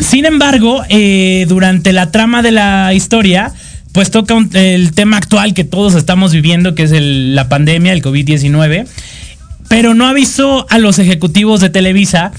[0.00, 3.52] Sin embargo, eh, durante la trama de la historia,
[3.90, 8.86] pues toca el tema actual que todos estamos viviendo, que es la pandemia, el COVID-19,
[9.68, 12.30] pero no avisó a los ejecutivos de Televisa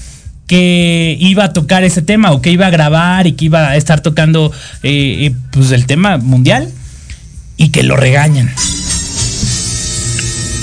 [0.48, 3.76] que iba a tocar ese tema o que iba a grabar y que iba a
[3.76, 4.50] estar tocando
[4.82, 6.72] eh, eh, pues el tema mundial
[7.56, 8.52] y que lo regañan.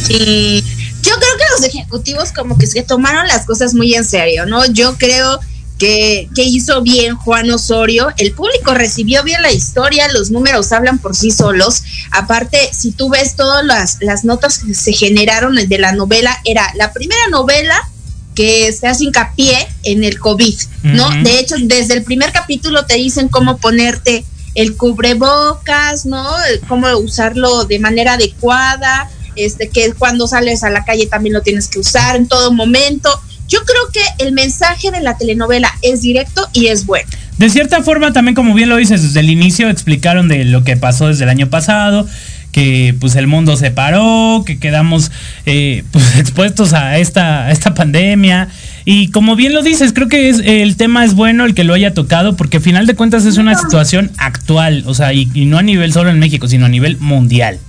[0.08, 0.64] Sí,
[1.04, 4.66] yo creo que los ejecutivos como que se tomaron las cosas muy en serio, ¿no?
[4.66, 5.40] Yo creo
[5.78, 10.98] que, que hizo bien Juan Osorio, el público recibió bien la historia, los números hablan
[10.98, 15.78] por sí solos, aparte si tú ves todas las, las notas que se generaron de
[15.78, 17.88] la novela, era la primera novela
[18.36, 21.10] que se hace hincapié en el COVID, ¿no?
[21.24, 26.26] De hecho, desde el primer capítulo te dicen cómo ponerte el cubrebocas, ¿no?
[26.68, 31.68] Cómo usarlo de manera adecuada, este, que cuando sales a la calle también lo tienes
[31.68, 33.10] que usar en todo momento.
[33.48, 37.08] Yo creo que el mensaje de la telenovela es directo y es bueno.
[37.38, 40.78] De cierta forma, también como bien lo dices, desde el inicio explicaron de lo que
[40.78, 42.08] pasó desde el año pasado,
[42.56, 45.12] que pues el mundo se paró, que quedamos
[45.46, 48.48] eh, pues, expuestos a esta, esta pandemia.
[48.86, 51.74] Y como bien lo dices, creo que es, el tema es bueno el que lo
[51.74, 55.44] haya tocado, porque al final de cuentas es una situación actual, o sea, y, y
[55.44, 57.60] no a nivel solo en México, sino a nivel mundial.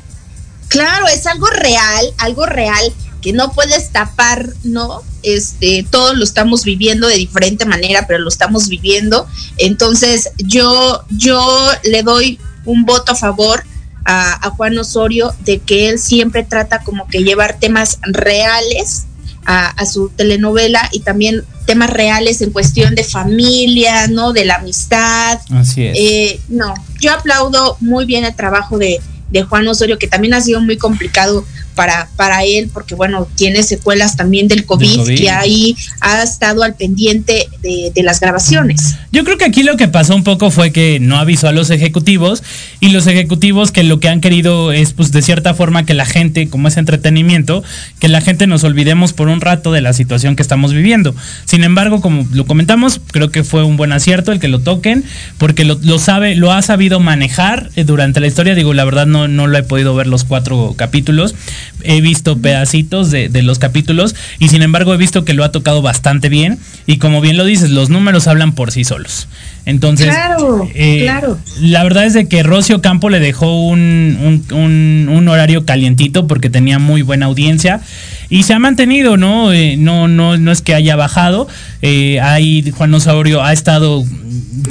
[0.69, 5.03] Claro, es algo real, algo real que no puedes tapar, ¿no?
[5.25, 9.27] Este, todos lo estamos viviendo de diferente manera, pero lo estamos viviendo.
[9.59, 13.65] Entonces, yo, yo le doy un voto a favor
[14.07, 19.07] a, Juan Osorio de que él siempre trata como que llevar temas reales
[19.45, 24.33] a, su telenovela y también temas reales en cuestión de familia, ¿no?
[24.33, 25.39] De la amistad.
[25.51, 25.97] Así es.
[25.99, 30.41] Eh, no, yo aplaudo muy bien el trabajo de, de Juan Osorio, que también ha
[30.41, 31.45] sido muy complicado
[31.77, 36.75] para, para él, porque bueno, tiene secuelas también del COVID, y ahí ha estado al
[36.75, 38.97] pendiente de, de, las grabaciones.
[39.13, 41.71] Yo creo que aquí lo que pasó un poco fue que no avisó a los
[41.71, 42.43] ejecutivos
[42.81, 46.07] y los ejecutivos que lo que han querido es pues de cierta forma que la
[46.07, 47.63] gente, como es entretenimiento,
[47.99, 51.15] que la gente nos olvidemos por un rato de la situación que estamos viviendo.
[51.45, 55.05] Sin embargo, como lo comentamos, creo que fue un buen acierto el que lo toquen,
[55.37, 58.55] porque lo, lo sabe, lo ha sabido manejar eh, durante la historia.
[58.55, 61.35] Digo, la verdad no, no lo he podido ver los cuatro capítulos.
[61.83, 65.53] He visto pedacitos de, de los capítulos y sin embargo he visto que lo ha
[65.53, 66.59] tocado bastante bien.
[66.87, 69.29] Y como bien lo dices, los números hablan por sí solos.
[69.67, 71.39] Entonces, claro, eh, claro.
[71.61, 76.51] la verdad es de que Rocio Campo le dejó un, un, un, horario calientito porque
[76.51, 77.81] tenía muy buena audiencia
[78.29, 79.53] y se ha mantenido, ¿no?
[79.53, 81.49] Eh, no, no, no es que haya bajado.
[81.83, 84.05] Eh, ahí Juan Osaurio ha estado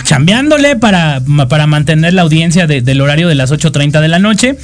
[0.04, 4.58] chambeándole para, para mantener la audiencia del horario de las 8.30 de la noche.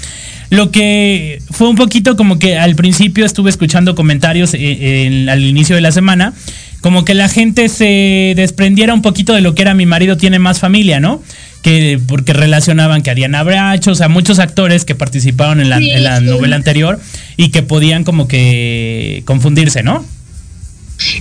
[0.50, 5.76] Lo que fue un poquito como que al principio estuve escuchando comentarios eh, al inicio
[5.76, 6.34] de la semana
[6.82, 10.40] como que la gente se desprendiera un poquito de lo que era mi marido tiene
[10.40, 11.22] más familia, ¿no?
[11.62, 16.56] Que porque relacionaban que Ariana Bracho, o sea, muchos actores que participaron en la, novela
[16.56, 17.00] anterior
[17.38, 20.04] y que podían como que confundirse, ¿no?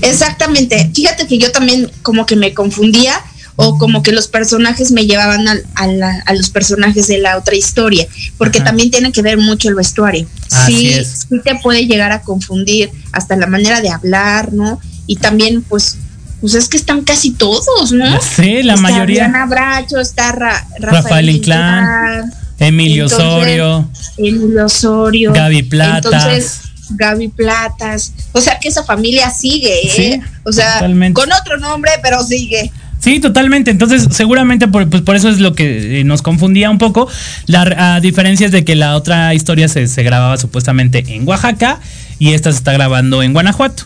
[0.02, 0.90] Exactamente.
[0.94, 3.20] Fíjate que yo también como que me confundía
[3.56, 8.06] o como que los personajes me llevaban a, los personajes de la otra historia,
[8.38, 10.26] porque también tiene que ver mucho el vestuario.
[10.66, 14.80] sí, sí te puede llegar a confundir hasta la manera de hablar, ¿no?
[15.11, 15.97] y también pues
[16.40, 18.20] pues es que están casi todos, ¿no?
[18.20, 19.26] Sí, la mayoría.
[19.26, 20.32] Ana Bracho, está
[20.78, 26.04] Rafael, Inclán, Emilio Osorio, Emilio Osorio, Gaby Platas.
[26.04, 28.12] Entonces, Gaby Platas.
[28.32, 30.20] O sea que esa familia sigue, ¿eh?
[30.44, 30.80] o sea,
[31.12, 32.73] con otro nombre, pero sigue.
[33.00, 33.70] Sí, totalmente.
[33.70, 37.09] Entonces, seguramente por, pues por eso es lo que eh, nos confundía un poco.
[37.47, 41.80] La diferencia es de que la otra historia se, se grababa supuestamente en Oaxaca
[42.18, 43.85] y esta se está grabando en Guanajuato.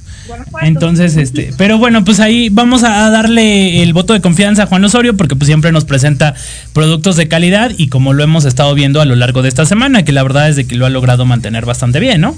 [0.62, 4.84] Entonces, este, pero bueno, pues ahí vamos a darle el voto de confianza a Juan
[4.84, 6.34] Osorio porque pues siempre nos presenta
[6.72, 10.04] productos de calidad y como lo hemos estado viendo a lo largo de esta semana,
[10.04, 12.36] que la verdad es de que lo ha logrado mantener bastante bien, ¿no?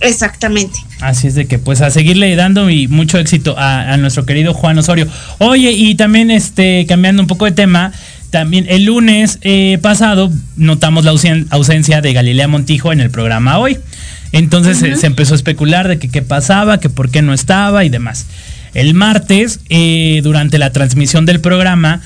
[0.00, 0.78] Exactamente.
[1.00, 4.78] Así es de que pues a seguirle dando y mucho éxito a, nuestro querido Juan
[4.78, 5.08] Osorio.
[5.38, 7.92] Oye, y también este, cambiando un poco de tema,
[8.30, 11.12] también el lunes eh, pasado notamos la
[11.50, 13.78] ausencia de Galilea Montijo en el programa hoy.
[14.34, 17.88] Entonces se, empezó a especular de que qué pasaba, que por qué no estaba y
[17.88, 18.26] demás.
[18.74, 22.00] El martes, eh, durante la transmisión del programa,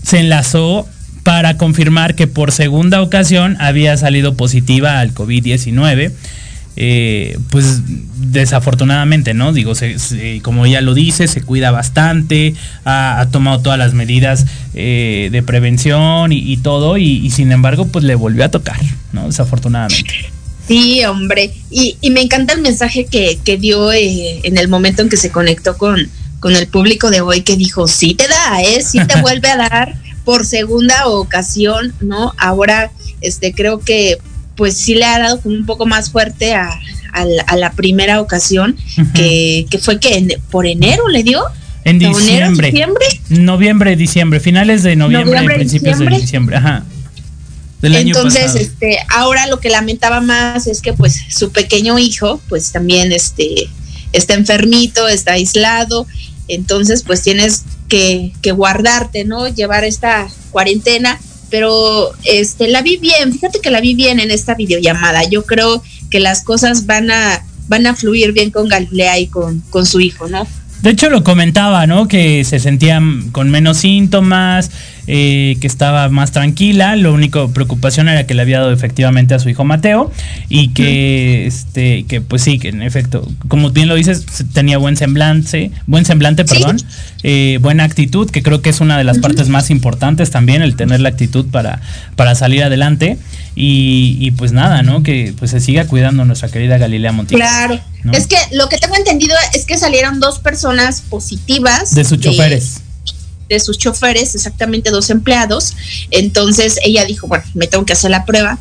[0.00, 0.88] se enlazó
[1.24, 6.12] para confirmar que por segunda ocasión había salido positiva al COVID-19.
[6.78, 7.80] Eh, pues
[8.16, 9.52] desafortunadamente, ¿no?
[9.52, 9.72] Digo,
[10.42, 12.54] como ella lo dice, se cuida bastante,
[12.84, 18.04] ha, tomado todas las medidas eh, de prevención y, todo, y, y, sin embargo, pues
[18.04, 18.78] le volvió a tocar,
[19.12, 19.26] ¿no?
[19.26, 20.35] Desafortunadamente.
[20.66, 21.52] Sí, hombre.
[21.70, 25.16] Y, y me encanta el mensaje que, que dio eh, en el momento en que
[25.16, 26.08] se conectó con,
[26.40, 28.82] con el público de hoy, que dijo, sí te da, ¿eh?
[28.82, 29.94] Sí te vuelve a dar
[30.24, 32.34] por segunda ocasión, ¿no?
[32.36, 34.18] Ahora, este, creo que
[34.56, 36.70] pues sí le ha dado como un poco más fuerte a,
[37.12, 38.76] a, la, primera ocasión,
[39.14, 41.42] que, que, fue que por enero le dio.
[41.84, 42.70] En diciembre.
[42.70, 43.06] diciembre.
[43.28, 46.84] Noviembre, diciembre, finales de noviembre, principios de diciembre, ajá.
[47.82, 53.12] Entonces, este, ahora lo que lamentaba más es que pues su pequeño hijo, pues también
[53.12, 53.68] este,
[54.12, 56.06] está enfermito, está aislado,
[56.48, 59.46] entonces pues tienes que, que guardarte, ¿no?
[59.48, 64.54] Llevar esta cuarentena, pero este, la vi bien, fíjate que la vi bien en esta
[64.54, 69.26] videollamada, yo creo que las cosas van a, van a fluir bien con Galilea y
[69.26, 70.46] con, con su hijo, ¿no?
[70.82, 72.06] De hecho lo comentaba, ¿no?
[72.06, 74.70] Que se sentían con menos síntomas,
[75.08, 76.96] eh, que estaba más tranquila.
[76.96, 80.10] Lo único preocupación era que le había dado efectivamente a su hijo Mateo
[80.48, 84.96] y que, este, que pues sí, que en efecto, como bien lo dices, tenía buen
[84.96, 86.78] semblante, buen semblante, perdón,
[87.22, 90.74] eh, buena actitud, que creo que es una de las partes más importantes también, el
[90.74, 91.80] tener la actitud para,
[92.16, 93.16] para salir adelante.
[93.58, 95.02] Y, pues nada, ¿no?
[95.02, 97.38] Que pues se siga cuidando nuestra querida Galilea Montijo.
[97.38, 97.80] Claro.
[98.12, 101.94] Es que lo que tengo entendido es que salieron dos personas positivas.
[101.94, 102.82] De sus choferes
[103.48, 105.74] de sus choferes, exactamente dos empleados.
[106.10, 108.58] Entonces ella dijo, bueno, me tengo que hacer la prueba.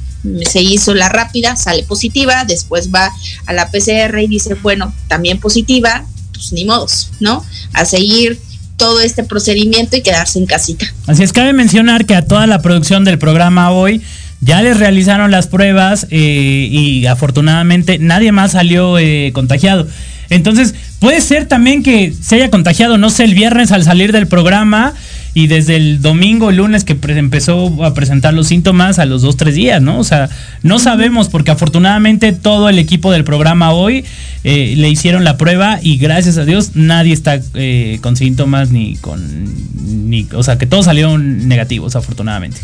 [0.50, 3.12] Se hizo la rápida, sale positiva, después va
[3.46, 7.46] a la PCR y dice, bueno, también positiva, pues ni modos, ¿no?
[7.74, 8.40] A seguir
[8.78, 10.86] todo este procedimiento y quedarse en casita.
[11.08, 14.02] Así es, cabe mencionar que a toda la producción del programa hoy
[14.42, 19.88] ya les realizaron las pruebas eh, y afortunadamente nadie más salió eh, contagiado.
[20.30, 20.74] Entonces,
[21.06, 24.96] puede ser también que se haya contagiado, no sé, el viernes al salir del programa
[25.36, 29.54] y desde el domingo, lunes que empezó a presentar los síntomas a los dos, tres
[29.54, 30.00] días, ¿no?
[30.00, 30.30] O sea,
[30.64, 34.04] no sabemos porque afortunadamente todo el equipo del programa hoy
[34.44, 38.96] eh, le hicieron la prueba y gracias a Dios nadie está eh, con síntomas ni
[38.96, 42.58] con, ni, o sea, que todos salieron negativos afortunadamente.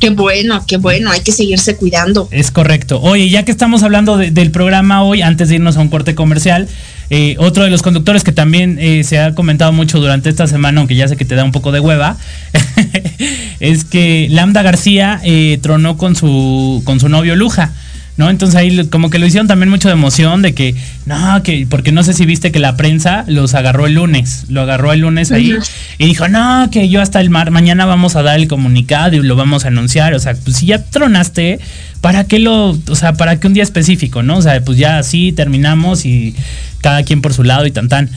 [0.00, 2.28] Qué bueno, qué bueno, hay que seguirse cuidando.
[2.32, 3.00] Es correcto.
[3.02, 6.66] Oye, ya que estamos hablando del programa hoy, antes de irnos a un corte comercial,
[7.14, 10.80] eh, otro de los conductores que también eh, se ha comentado mucho durante esta semana,
[10.80, 12.16] aunque ya sé que te da un poco de hueva,
[13.60, 17.70] es que Lambda García eh, tronó con su, con su novio Luja.
[18.16, 18.28] ¿No?
[18.30, 20.74] Entonces ahí como que lo hicieron también mucho de emoción de que,
[21.06, 24.62] no, que, porque no sé si viste que la prensa los agarró el lunes, lo
[24.62, 25.54] agarró el lunes ahí
[25.98, 29.22] y dijo, no, que yo hasta el mar, mañana vamos a dar el comunicado y
[29.22, 31.58] lo vamos a anunciar, o sea, pues si ya tronaste,
[32.00, 34.38] ¿para qué lo, o sea, para qué un día específico, ¿no?
[34.38, 36.34] O sea, pues ya así terminamos y
[36.80, 38.10] cada quien por su lado y tan tan.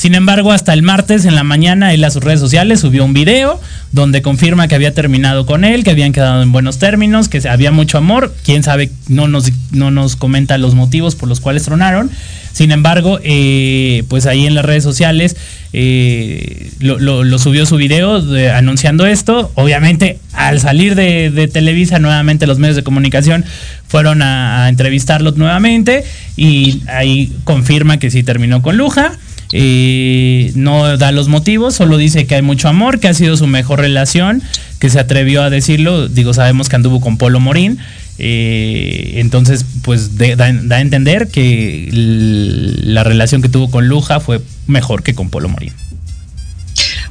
[0.00, 3.12] Sin embargo, hasta el martes en la mañana él a sus redes sociales subió un
[3.12, 3.60] video
[3.92, 7.70] donde confirma que había terminado con él, que habían quedado en buenos términos, que había
[7.70, 8.34] mucho amor.
[8.42, 12.10] Quién sabe, no nos, no nos comenta los motivos por los cuales tronaron.
[12.54, 15.36] Sin embargo, eh, pues ahí en las redes sociales
[15.74, 19.52] eh, lo, subió su video anunciando esto.
[19.54, 23.44] Obviamente, al salir de, Televisa, nuevamente los medios de comunicación
[23.86, 26.04] fueron a, a entrevistarlo nuevamente
[26.38, 29.18] y ahí confirma que sí terminó con Luja
[29.52, 33.80] no da los motivos, solo dice que hay mucho amor, que ha sido su mejor
[33.80, 34.42] relación,
[34.78, 36.08] que se atrevió a decirlo.
[36.08, 37.78] Digo, sabemos que anduvo con Polo Morín.
[38.22, 45.02] Eh, entonces, pues da, a entender que la relación que tuvo con Luja fue mejor
[45.02, 45.72] que con Polo Morín.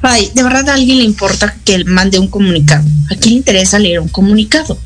[0.02, 2.86] Ay, de verdad a alguien le importa que mande un comunicado.
[3.10, 4.78] ¿A quién le interesa leer un comunicado?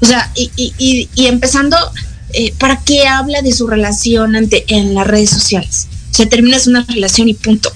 [0.00, 1.76] O sea, y, empezando,
[2.32, 5.88] eh, ¿para qué habla de su relación ante, en las redes sociales?
[6.16, 7.70] Se terminas una relación y punto.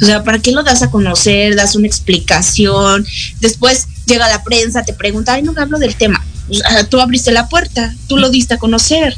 [0.00, 1.54] O sea, ¿para qué lo das a conocer?
[1.54, 3.06] Das una explicación.
[3.40, 6.24] Después llega la prensa, te pregunta, ay, no hablo del tema.
[6.88, 9.16] tú abriste la puerta, tú lo diste a conocer.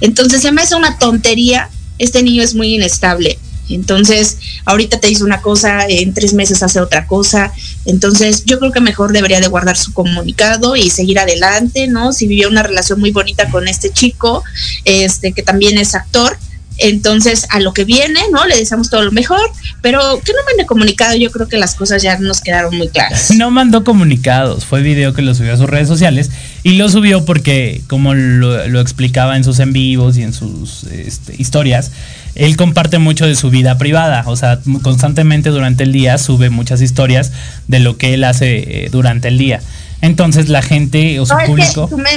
[0.00, 1.68] Entonces se me hace una tontería.
[1.98, 3.38] Este niño es muy inestable.
[3.68, 7.52] Entonces, ahorita te dice una cosa, en tres meses hace otra cosa.
[7.84, 12.12] Entonces, yo creo que mejor debería de guardar su comunicado y seguir adelante, ¿no?
[12.12, 14.42] Si vivió una relación muy bonita con este chico,
[14.84, 16.38] este, que también es actor,
[16.78, 18.46] entonces, a lo que viene, ¿no?
[18.46, 19.40] Le deseamos todo lo mejor,
[19.80, 23.30] pero que no mande comunicado, yo creo que las cosas ya nos quedaron muy claras.
[23.32, 26.30] No mandó comunicados, fue video que lo subió a sus redes sociales
[26.62, 31.34] y lo subió porque, como lo, explicaba en sus en vivos y en sus este,
[31.38, 31.90] historias,
[32.34, 36.80] él comparte mucho de su vida privada, o sea, constantemente durante el día sube muchas
[36.80, 37.32] historias
[37.68, 39.60] de lo que él hace eh, durante el día.
[40.02, 41.86] Entonces la gente o su público.
[41.88, 42.10] tú me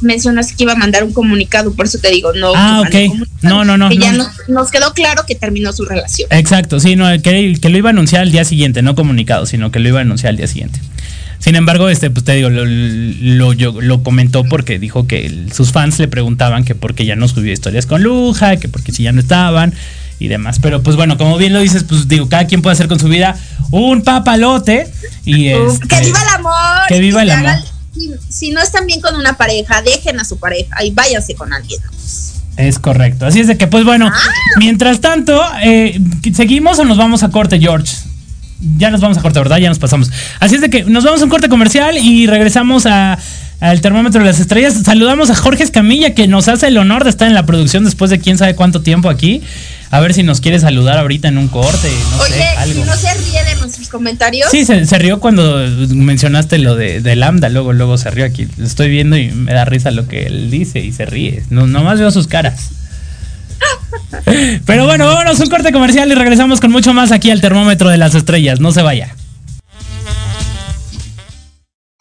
[0.00, 2.52] mencionas que iba a mandar un comunicado, por eso te digo, no.
[2.56, 3.14] Ah, ok.
[3.42, 3.90] No, no, no.
[3.90, 6.28] Que ya nos, quedó claro que terminó su relación.
[6.32, 9.70] Exacto, sí, no, que, que, lo iba a anunciar al día siguiente, no comunicado, sino
[9.70, 10.80] que lo iba a anunciar al día siguiente.
[11.38, 15.98] Sin embargo, este, pues te digo, lo, lo, lo comentó porque dijo que sus fans
[15.98, 19.12] le preguntaban que por qué ya no subió historias con Luja, que porque si ya
[19.12, 19.74] no estaban
[20.18, 20.58] y demás.
[20.60, 23.08] Pero pues bueno, como bien lo dices, pues digo, cada quien puede hacer con su
[23.08, 23.36] vida
[23.70, 24.90] un papalote
[25.24, 26.86] y este, que viva el amor.
[26.88, 27.58] Que viva el amor.
[28.28, 31.80] si, no están bien con una pareja, dejen a su pareja y váyanse con alguien.
[32.56, 33.26] Es correcto.
[33.26, 34.18] Así es de que, pues bueno, ah.
[34.58, 36.00] mientras tanto, eh,
[36.34, 37.94] ¿seguimos o nos vamos a corte, George?
[38.78, 39.58] Ya nos vamos a corte, ¿verdad?
[39.58, 40.10] Ya nos pasamos.
[40.40, 43.18] Así es de que nos vamos a un corte comercial y regresamos a
[43.60, 44.74] al termómetro de las estrellas.
[44.84, 48.10] Saludamos a Jorge Escamilla que nos hace el honor de estar en la producción después
[48.10, 49.42] de quién sabe cuánto tiempo aquí.
[49.90, 51.90] A ver si nos quiere saludar ahorita en un corte.
[52.10, 54.50] No Oye, sé, no se ríe de nuestros comentarios.
[54.50, 55.58] Sí, se, rió cuando
[55.90, 58.48] mencionaste lo de, Lambda, luego, luego se rió aquí.
[58.62, 61.44] estoy viendo y me da risa lo que él dice y se ríe.
[61.50, 62.70] No, nomás veo sus caras.
[64.66, 67.96] Pero bueno, vámonos un corte comercial y regresamos con mucho más aquí al termómetro de
[67.96, 68.60] las estrellas.
[68.60, 69.14] No se vaya.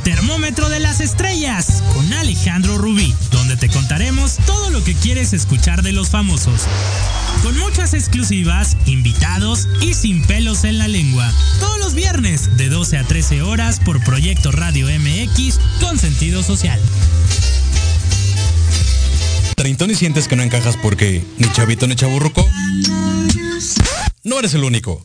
[0.00, 5.82] termómetro de las estrellas con Alejandro Rubí, donde te contaremos todo lo que quieres escuchar
[5.82, 6.62] de los famosos.
[7.42, 11.32] Con muchas exclusivas, invitados y sin pelos en la lengua.
[11.58, 16.80] Todos los viernes de 12 a 13 horas por Proyecto Radio MX con sentido social.
[19.56, 22.48] ¿Treintón y sientes que no encajas porque ni chavito ni chaburruco?
[24.22, 25.04] No eres el único.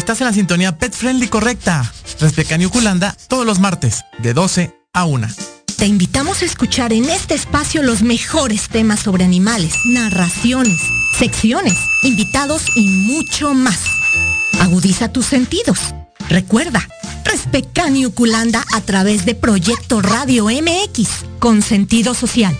[0.00, 1.92] Estás en la sintonía Pet Friendly correcta.
[2.20, 5.28] Respecani Uculanda todos los martes, de 12 a 1.
[5.76, 10.80] Te invitamos a escuchar en este espacio los mejores temas sobre animales, narraciones,
[11.18, 13.78] secciones, invitados y mucho más.
[14.60, 15.94] Agudiza tus sentidos.
[16.30, 16.88] Recuerda,
[17.26, 22.56] Respecani Uculanda a través de Proyecto Radio MX, con sentido social.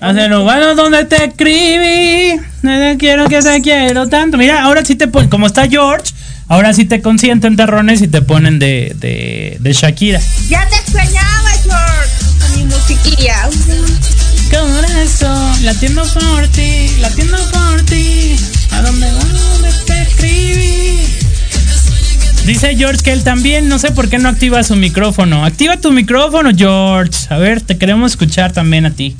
[0.00, 2.40] Hacerlo bueno donde te escribí.
[2.62, 4.38] No te quiero que te quiero tanto.
[4.38, 6.14] Mira, ahora sí te ponen, como está George,
[6.48, 10.20] ahora sí te consienten terrones y te ponen de, de, de Shakira.
[10.48, 13.48] Ya te extrañaba, George, mi musiquilla.
[14.50, 18.36] Corazón, latiendo por ti, latiendo por ti.
[18.72, 19.20] ¿A dónde va?
[19.20, 20.98] ¿Dónde te escribí?
[22.46, 25.44] Dice George que él también, no sé por qué no activa su micrófono.
[25.44, 27.26] Activa tu micrófono, George.
[27.28, 29.14] A ver, te queremos escuchar también a ti.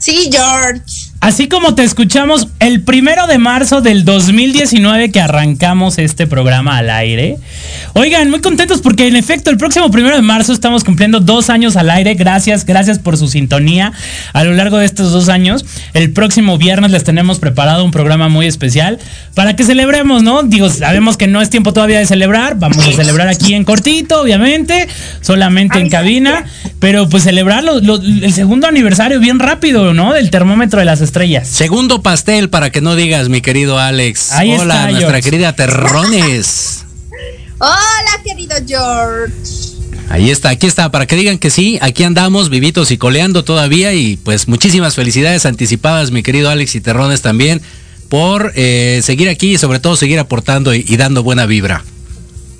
[0.00, 1.09] Sí, George.
[1.22, 6.88] Así como te escuchamos el primero de marzo del 2019 que arrancamos este programa al
[6.88, 7.36] aire.
[7.92, 11.76] Oigan, muy contentos porque en efecto el próximo primero de marzo estamos cumpliendo dos años
[11.76, 12.14] al aire.
[12.14, 13.92] Gracias, gracias por su sintonía
[14.32, 15.66] a lo largo de estos dos años.
[15.92, 18.98] El próximo viernes les tenemos preparado un programa muy especial
[19.34, 20.42] para que celebremos, ¿no?
[20.42, 22.58] Digo, sabemos que no es tiempo todavía de celebrar.
[22.58, 24.88] Vamos a celebrar aquí en cortito, obviamente,
[25.20, 26.46] solamente en cabina.
[26.78, 30.14] Pero pues celebrar lo- lo- el segundo aniversario bien rápido, ¿no?
[30.14, 31.48] Del termómetro de las estrellas.
[31.48, 34.32] Segundo pastel para que no digas, mi querido Alex.
[34.32, 35.22] Ahí Hola, está, nuestra George.
[35.22, 36.84] querida Terrones.
[37.58, 39.34] Hola, querido George.
[40.08, 43.92] Ahí está, aquí está, para que digan que sí, aquí andamos vivitos y coleando todavía
[43.92, 47.60] y pues muchísimas felicidades anticipadas, mi querido Alex y Terrones también,
[48.08, 51.84] por eh, seguir aquí y sobre todo seguir aportando y, y dando buena vibra.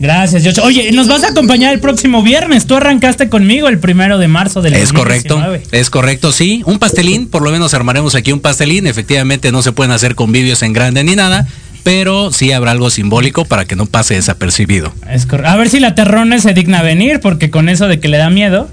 [0.00, 0.62] Gracias, George.
[0.62, 2.66] Oye, nos vas a acompañar el próximo viernes.
[2.66, 5.78] Tú arrancaste conmigo el primero de marzo del Es correcto, 2019.
[5.78, 6.62] es correcto, sí.
[6.64, 8.86] Un pastelín, por lo menos armaremos aquí un pastelín.
[8.86, 11.46] Efectivamente no se pueden hacer convivios en grande ni nada,
[11.82, 14.92] pero sí habrá algo simbólico para que no pase desapercibido.
[15.10, 18.16] Es a ver si la Terrones se digna venir, porque con eso de que le
[18.16, 18.70] da miedo.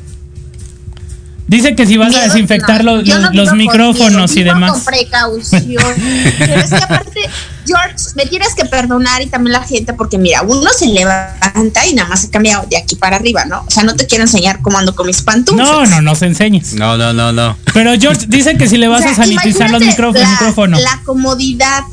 [1.48, 4.72] Dice que si vas a desinfectar no, los, los- no micrófonos miedo, y demás.
[4.72, 5.94] Con precaución.
[6.40, 7.22] Pero es que aparte,
[7.66, 11.94] George, me tienes que perdonar y también la gente, porque mira, uno se levanta y
[11.94, 13.64] nada más se cambia de aquí para arriba, ¿no?
[13.66, 15.68] O sea, no te quiero enseñar cómo ando con mis pantuflas.
[15.68, 16.74] No, no, no se enseñes.
[16.74, 17.58] No, no, no, no.
[17.74, 20.32] Pero George dice que si le vas O sea, a sanitizar los imagínate micrófonos, la,
[20.32, 20.82] micrófonos.
[20.82, 21.84] La comodidad.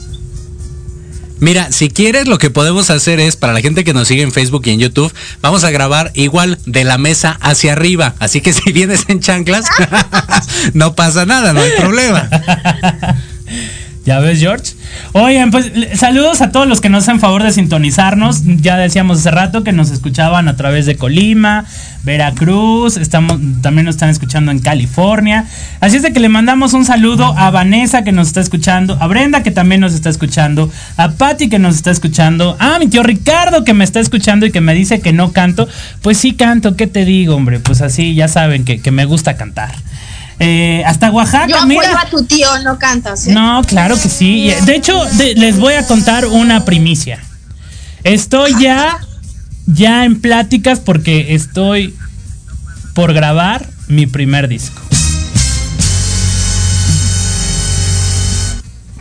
[1.40, 4.32] Mira, si quieres lo que podemos hacer es, para la gente que nos sigue en
[4.32, 8.14] Facebook y en YouTube, vamos a grabar igual de la mesa hacia arriba.
[8.18, 9.66] Así que si vienes en chanclas,
[10.74, 12.28] no pasa nada, no hay problema.
[14.04, 14.74] Ya ves, George.
[15.12, 18.42] Oigan, pues saludos a todos los que nos hacen favor de sintonizarnos.
[18.44, 21.64] Ya decíamos hace rato que nos escuchaban a través de Colima,
[22.02, 25.46] Veracruz, estamos, también nos están escuchando en California.
[25.80, 29.06] Así es de que le mandamos un saludo a Vanessa que nos está escuchando, a
[29.06, 33.02] Brenda que también nos está escuchando, a Patti que nos está escuchando, a mi tío
[33.02, 35.66] Ricardo que me está escuchando y que me dice que no canto.
[36.02, 37.58] Pues sí canto, ¿qué te digo, hombre?
[37.58, 39.83] Pues así ya saben que, que me gusta cantar.
[40.46, 42.00] Eh, hasta Oaxaca, Yo mira.
[42.02, 43.26] a tu tío, no cantas.
[43.26, 43.32] ¿eh?
[43.32, 44.52] No, claro que sí.
[44.66, 47.18] De hecho, de- les voy a contar una primicia.
[48.02, 48.98] Estoy ya,
[49.66, 51.94] ya en pláticas porque estoy
[52.92, 54.82] por grabar mi primer disco.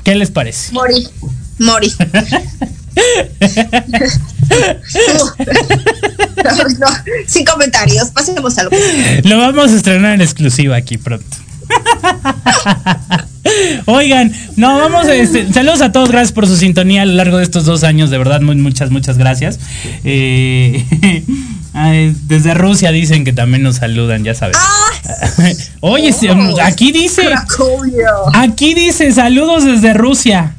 [0.06, 0.72] ¿Qué les parece?
[0.74, 1.08] Mori.
[1.60, 1.94] Mori.
[7.28, 8.70] sin comentarios, pasemos a lo
[9.24, 11.38] Lo vamos a estrenar en exclusiva aquí pronto.
[13.86, 17.38] Oigan, no, vamos a este, saludos a todos, gracias por su sintonía a lo largo
[17.38, 19.60] de estos dos años, de verdad, muy, muchas, muchas gracias.
[20.04, 21.24] Eh,
[22.28, 24.58] desde Rusia dicen que también nos saludan, ya sabes.
[24.60, 24.84] Ah.
[25.82, 27.30] Oye, oh, aquí dice,
[28.34, 30.56] aquí dice saludos desde Rusia.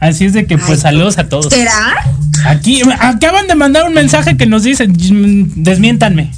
[0.00, 1.52] Así es de que pues saludos a todos.
[1.52, 2.04] ¿Será?
[2.48, 4.94] Aquí acaban de mandar un mensaje que nos dicen,
[5.54, 6.30] desmiéntanme.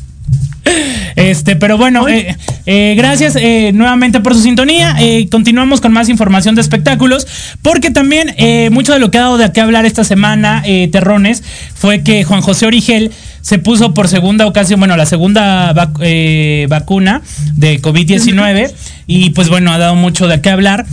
[1.17, 4.97] Este, pero bueno, eh, eh, gracias eh, nuevamente por su sintonía.
[5.31, 7.27] continuamos con más información de espectáculos,
[7.63, 8.35] porque también
[8.73, 11.45] mucho de lo que ha dado de qué hablar esta semana, Terrones,
[11.75, 17.23] fue que Juan José Origel se puso por segunda ocasión, bueno, la segunda vacuna
[17.55, 18.73] de COVID-19
[19.07, 20.87] y pues bueno, ha dado mucho de qué hablar.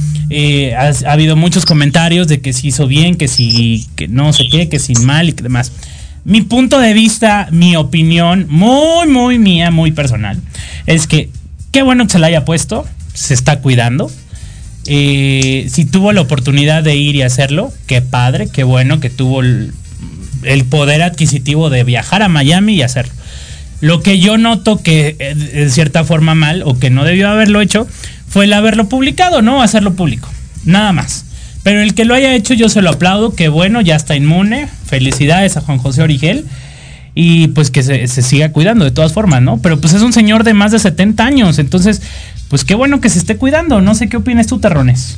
[0.77, 4.69] ha, habido muchos comentarios de que si hizo bien, que si que no sé qué,
[4.69, 5.71] que sin mal y que demás
[6.27, 10.37] mi punto de vista, mi opinión, muy, muy mía, muy personal,
[10.85, 11.29] es que
[11.71, 14.11] qué bueno que se la haya puesto, se está cuidando.
[14.87, 19.39] Eh, si tuvo la oportunidad de ir y hacerlo, qué padre, qué bueno que tuvo
[19.39, 19.71] el,
[20.69, 23.13] poder adquisitivo de viajar a Miami y hacerlo.
[23.79, 27.61] Lo que yo noto que eh, de cierta forma mal o que no debió haberlo
[27.61, 27.87] hecho
[28.27, 30.29] fue el haberlo publicado, no hacerlo público.
[30.65, 31.25] Nada más.
[31.63, 34.69] Pero el que lo haya hecho yo se lo aplaudo, que bueno, ya está inmune.
[34.85, 36.45] Felicidades a Juan José Origel.
[37.13, 39.57] Y pues que se, siga cuidando de todas formas, ¿no?
[39.57, 41.99] Pero pues es un señor de más de 70 años, entonces,
[42.47, 43.81] pues qué bueno que se esté cuidando.
[43.81, 45.17] No sé qué opinas tú, Terrones.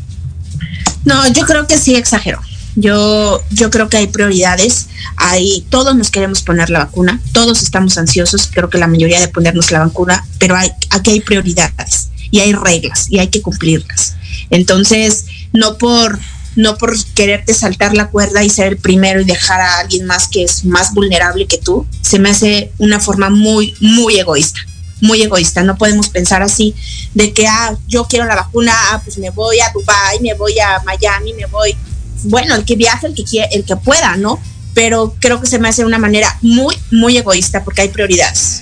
[1.04, 2.40] No, yo creo que sí exageró.
[2.80, 4.88] Yo, yo creo que hay prioridades.
[5.18, 9.28] Hay, todos nos queremos poner la vacuna, todos estamos ansiosos, creo que la mayoría de
[9.28, 14.16] ponernos la vacuna, pero hay, aquí hay prioridades y hay reglas y hay que cumplirlas.
[14.50, 16.20] Entonces, no por
[16.56, 20.28] no por quererte saltar la cuerda y ser el primero y dejar a alguien más
[20.28, 24.60] que es más vulnerable que tú, se me hace una forma muy, muy egoísta,
[25.00, 25.64] muy egoísta.
[25.64, 26.76] No podemos pensar así
[27.14, 30.60] de que, ah, yo quiero la vacuna, ah, pues me voy a Dubai, me voy
[30.60, 31.76] a Miami, me voy,
[32.24, 34.40] bueno, el que viaje, el que quiera, el que pueda, ¿no?
[34.74, 38.62] Pero creo que se me hace una manera muy, muy egoísta porque hay prioridades.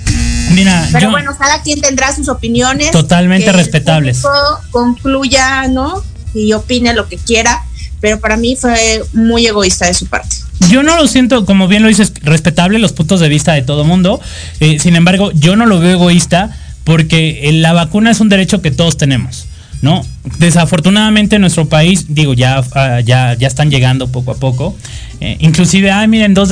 [0.52, 2.92] Mira, pero bueno, cada quien tendrá sus opiniones.
[2.92, 4.24] Totalmente respetables.
[4.72, 6.04] Concluya, ¿no?
[6.34, 7.64] Y opine lo que quiera
[8.00, 10.36] pero para mí fue muy egoísta de su parte.
[10.70, 13.84] Yo no lo siento, como bien lo dices, respetable los puntos de vista de todo
[13.84, 14.20] mundo.
[14.60, 18.72] Eh, sin embargo, yo no lo veo egoísta porque la vacuna es un derecho que
[18.72, 19.46] todos tenemos.
[19.82, 20.06] ¿No?
[20.40, 24.76] Desafortunadamente en nuestro país, digo, ya, ah, ya, ya están llegando poco a poco.
[25.20, 26.52] Eh, inclusive, ay, miren, dos,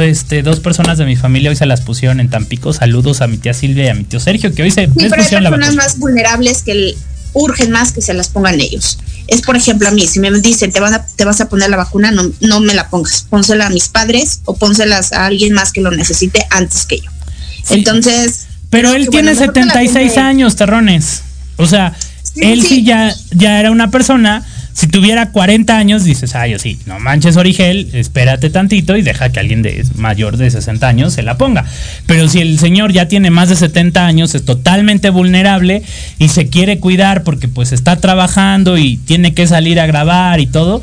[0.00, 2.72] este, dos personas de mi familia hoy se las pusieron en Tampico.
[2.72, 5.44] Saludos a mi tía Silvia y a mi tío Sergio, que hoy se sí, pusieron
[5.44, 5.72] la vacuna.
[5.72, 6.94] más vulnerables que
[7.32, 8.98] urgen más que se las pongan ellos
[9.28, 11.70] es por ejemplo a mí, si me dicen te, van a, te vas a poner
[11.70, 15.52] la vacuna, no, no me la pongas, pónsela a mis padres o pónselas a alguien
[15.52, 17.10] más que lo necesite antes que yo.
[17.70, 18.46] Entonces...
[18.70, 21.22] Pero él tiene 76 años, terrones.
[21.56, 21.96] O sea,
[22.34, 24.44] él sí, ya, ya era una persona
[24.76, 29.32] si tuviera 40 años, dices, ay, yo sí, no manches Origel, espérate tantito y deja
[29.32, 31.64] que alguien de mayor de 60 años se la ponga.
[32.04, 35.82] Pero si el señor ya tiene más de 70 años, es totalmente vulnerable
[36.18, 40.46] y se quiere cuidar porque pues está trabajando y tiene que salir a grabar y
[40.46, 40.82] todo,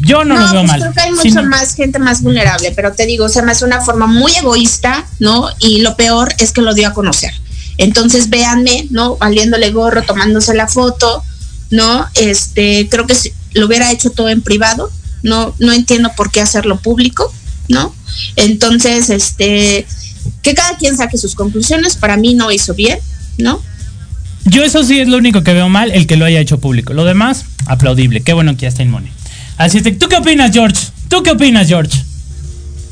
[0.00, 0.80] yo no, lo veo pues mal.
[0.80, 3.80] Creo que hay mucha más gente más vulnerable, pero te digo, se me hace una
[3.80, 5.46] forma muy egoísta, ¿no?
[5.60, 7.32] Y lo peor es que lo dio a conocer.
[7.78, 9.16] Entonces véanme, ¿no?
[9.16, 11.22] Valiéndole gorro, tomándose la foto,
[11.70, 12.06] ¿no?
[12.14, 13.16] Este, creo que
[13.54, 14.90] lo hubiera hecho todo en privado,
[15.22, 17.32] no, no entiendo por qué hacerlo público,
[17.68, 17.94] ¿no?
[18.36, 19.86] Entonces, este,
[20.42, 22.98] que cada quien saque sus conclusiones, para mí no hizo bien,
[23.38, 23.62] ¿no?
[24.44, 26.92] Yo eso sí es lo único que veo mal, el que lo haya hecho público.
[26.92, 28.22] Lo demás, aplaudible.
[28.22, 29.12] Qué bueno que ya está inmune.
[29.58, 30.88] Así que, ¿tú qué opinas, George?
[31.08, 32.02] ¿Tú qué opinas, George?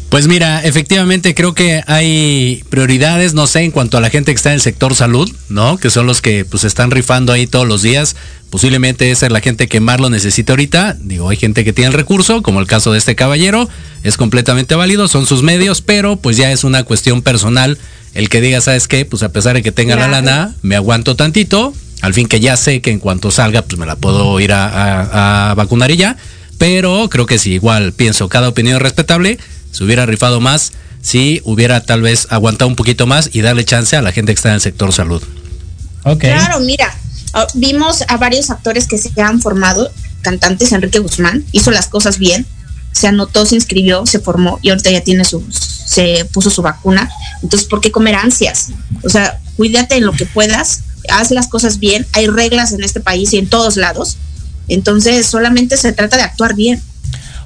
[0.09, 4.37] Pues mira, efectivamente creo que hay prioridades, no sé, en cuanto a la gente que
[4.37, 5.77] está en el sector salud, ¿no?
[5.77, 8.17] Que son los que pues están rifando ahí todos los días.
[8.49, 10.97] Posiblemente esa es la gente que más lo necesita ahorita.
[10.99, 13.69] Digo, hay gente que tiene el recurso, como el caso de este caballero,
[14.03, 17.77] es completamente válido, son sus medios, pero pues ya es una cuestión personal
[18.15, 19.05] el que diga, ¿sabes qué?
[19.05, 22.57] Pues a pesar de que tenga la lana, me aguanto tantito, al fin que ya
[22.57, 26.17] sé que en cuanto salga, pues me la puedo ir a, a vacunar y ya.
[26.57, 29.39] Pero creo que sí, igual pienso, cada opinión es respetable
[29.79, 33.95] se hubiera rifado más si hubiera tal vez aguantado un poquito más y darle chance
[33.95, 35.23] a la gente que está en el sector salud.
[36.19, 36.93] Claro, mira,
[37.33, 39.89] ah, vimos a varios actores que se han formado,
[40.23, 42.45] cantantes, Enrique Guzmán, hizo las cosas bien,
[42.91, 47.09] se anotó, se inscribió, se formó y ahorita ya tiene su, se puso su vacuna.
[47.41, 48.71] Entonces, ¿por qué comer ansias?
[49.05, 52.99] O sea, cuídate en lo que puedas, haz las cosas bien, hay reglas en este
[52.99, 54.17] país y en todos lados.
[54.67, 56.83] Entonces, solamente se trata de actuar bien.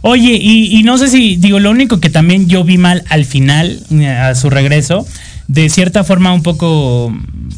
[0.03, 3.25] Oye, y, y no sé si, digo, lo único que también yo vi mal al
[3.25, 5.07] final, eh, a su regreso,
[5.49, 7.17] de cierta forma un poco,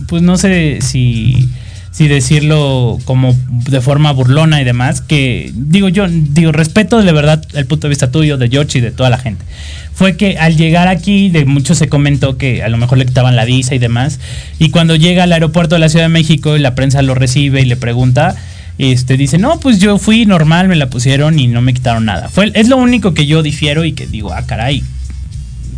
[0.08, 1.48] pues no sé si
[1.94, 7.44] si decirlo como de forma burlona y demás, que digo yo, digo, respeto de verdad
[7.54, 9.44] el punto de vista tuyo, de George y de toda la gente.
[9.92, 13.36] Fue que al llegar aquí, de muchos se comentó que a lo mejor le quitaban
[13.36, 14.18] la visa y demás,
[14.58, 17.62] y cuando llega al aeropuerto de la Ciudad de México y la prensa lo recibe
[17.62, 18.34] y le pregunta,
[18.78, 22.28] este dice, no, pues yo fui normal, me la pusieron y no me quitaron nada.
[22.28, 24.82] Fue, es lo único que yo difiero y que digo, ah, caray,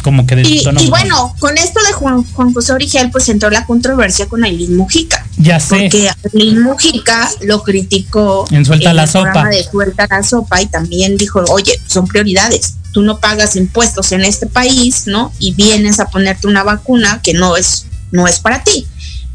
[0.06, 3.66] como que y, y, bueno, con esto de Juan, Juan José Origel, pues entró la
[3.66, 5.26] controversia con Aileen Mujica.
[5.36, 5.80] Ya sé.
[5.80, 9.48] Porque Aileen Mujica lo criticó en Suelta la Sopa.
[9.48, 12.76] De Suelta la Sopa y también dijo, oye, son prioridades.
[12.92, 15.32] Tú no pagas impuestos en este país, ¿no?
[15.40, 18.86] Y vienes a ponerte una vacuna que no es, no es para ti,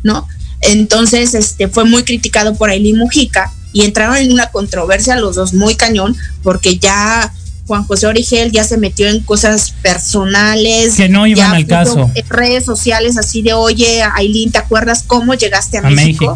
[0.03, 0.25] ¿no?
[0.61, 5.53] Entonces, este, fue muy criticado por Aileen Mujica y entraron en una controversia los dos
[5.53, 7.33] muy cañón porque ya
[7.67, 10.95] Juan José Origel ya se metió en cosas personales.
[10.95, 12.11] Que no iban al caso.
[12.15, 16.35] En redes sociales así de, oye, Aileen, ¿te acuerdas cómo llegaste a, México?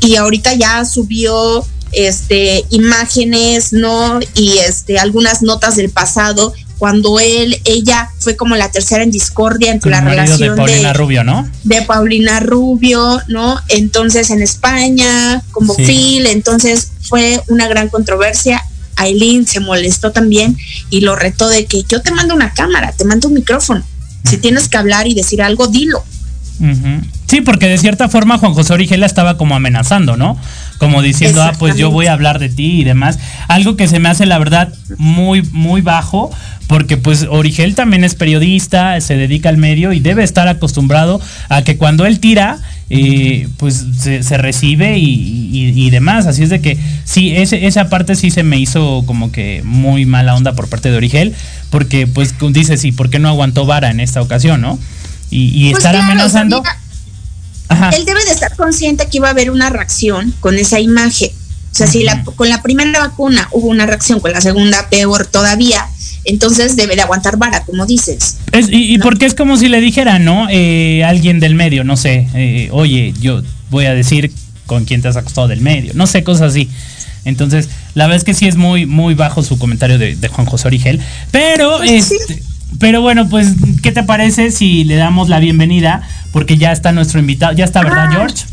[0.00, 4.20] y ahorita ya subió este imágenes, ¿no?
[4.34, 9.70] Y este algunas notas del pasado cuando él, ella fue como la tercera en discordia
[9.72, 11.48] entre la relación de Paulina Rubio, ¿no?
[11.62, 13.60] De Paulina Rubio, ¿no?
[13.68, 18.62] Entonces en España, como Phil, entonces fue una gran controversia
[18.96, 20.56] Aileen se molestó también
[20.90, 23.84] y lo retó de que yo te mando una cámara, te mando un micrófono.
[24.24, 26.02] Si tienes que hablar y decir algo, dilo.
[27.26, 30.38] Sí, porque de cierta forma Juan José Origela estaba como amenazando, ¿no?
[30.78, 33.18] Como diciendo, ah, pues yo voy a hablar de ti y demás.
[33.48, 36.30] Algo que se me hace, la verdad, muy, muy bajo,
[36.66, 41.62] porque pues Origel también es periodista, se dedica al medio y debe estar acostumbrado a
[41.62, 42.58] que cuando él tira,
[42.90, 46.26] eh, pues se, recibe y, demás.
[46.26, 50.06] Así es de que sí, ese, esa parte sí se me hizo como que muy
[50.06, 51.34] mala onda por parte de Origel,
[51.70, 54.78] porque pues dice, sí, ¿por qué no aguantó vara en esta ocasión, no?
[55.30, 56.62] Y, pues estar amenazando.
[57.92, 61.30] él debe de estar consciente que iba a haber una reacción con esa imagen.
[61.72, 65.26] O sea, si la, con la primera vacuna hubo una reacción, con la segunda peor
[65.26, 65.88] todavía,
[66.24, 68.38] entonces debe de aguantar vara, como dices.
[68.70, 70.46] y, porque es como si le dijera, ¿no?
[70.50, 74.32] Eh, alguien del medio, no sé, eh, oye, yo voy a decir
[74.66, 76.70] con quién te has acostado del medio, no sé, cosas así.
[77.24, 80.68] Entonces, la verdad es que sí es muy, muy bajo su comentario de, Juan José
[80.68, 81.00] Origel.
[81.30, 82.42] Pero, pues este,
[82.78, 86.02] pero bueno, pues, ¿qué te parece si le damos la bienvenida?
[86.32, 88.12] Porque ya está nuestro invitado, ya está, ¿verdad, ah.
[88.12, 88.44] George?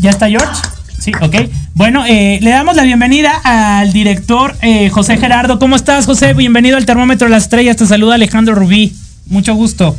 [0.00, 0.60] ¿Ya está George?
[0.98, 1.34] Sí, ok.
[1.74, 5.58] Bueno, eh, le damos la bienvenida al director eh, José Gerardo.
[5.58, 6.32] ¿Cómo estás, José?
[6.32, 7.76] Bienvenido al Termómetro de las Estrellas.
[7.76, 8.94] Te saluda Alejandro Rubí.
[9.26, 9.96] Mucho gusto.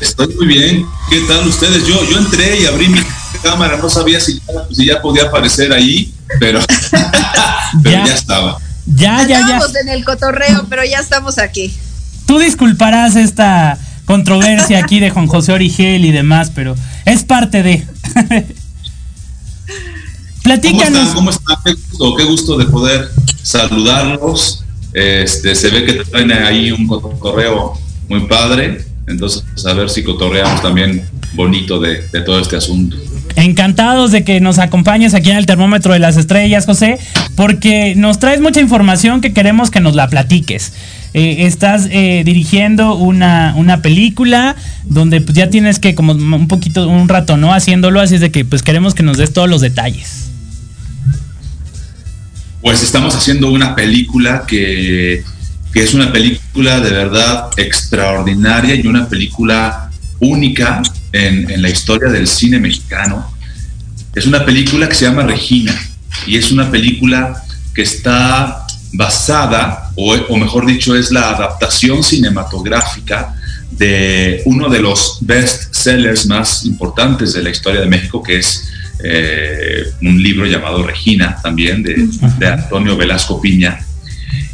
[0.00, 0.84] Estoy muy bien.
[1.08, 1.86] ¿Qué tal ustedes?
[1.86, 3.00] Yo, yo entré y abrí mi
[3.42, 3.78] cámara.
[3.78, 6.60] No sabía si, ya podía aparecer ahí, pero,
[7.84, 8.04] ya.
[8.04, 8.58] estaba.
[8.86, 9.40] Ya, ya, ya.
[9.40, 11.72] Estamos en el cotorreo, pero ya estamos aquí.
[12.30, 17.84] Tú disculparás esta controversia aquí de Juan José Origel y demás, pero es parte de.
[20.44, 21.08] Platícanos.
[21.08, 21.56] ¿Cómo están?
[21.64, 23.10] Qué gusto, de poder
[23.42, 24.64] saludarlos.
[24.92, 27.76] Este, se ve que traen ahí un cotorreo
[28.08, 28.84] muy padre.
[29.08, 32.96] Entonces, a ver si cotorreamos también bonito de, de todo este asunto.
[33.34, 37.00] Encantados de que nos acompañes aquí en el termómetro de las estrellas, José,
[37.34, 40.72] porque nos traes mucha información que queremos que nos la platiques.
[41.12, 46.88] Eh, estás eh, dirigiendo una, una, película donde pues, ya tienes que como un poquito,
[46.88, 47.52] un rato, ¿no?
[47.52, 50.30] Haciéndolo, así es de que pues queremos que nos des todos los detalles.
[52.62, 55.24] Pues estamos haciendo una película que,
[55.74, 62.60] es una película de verdad extraordinaria y una película única en, la historia del cine
[62.60, 63.32] mexicano.
[64.14, 65.74] Es una película que se llama Regina
[66.26, 67.42] y es una película
[67.74, 68.59] que está
[68.92, 73.34] basada, o, o, mejor dicho, es la adaptación cinematográfica
[73.70, 78.70] de uno de los best sellers más importantes de la historia de México, que es
[79.02, 82.06] eh, un libro llamado Regina también de,
[82.46, 83.80] Antonio Velasco Piña.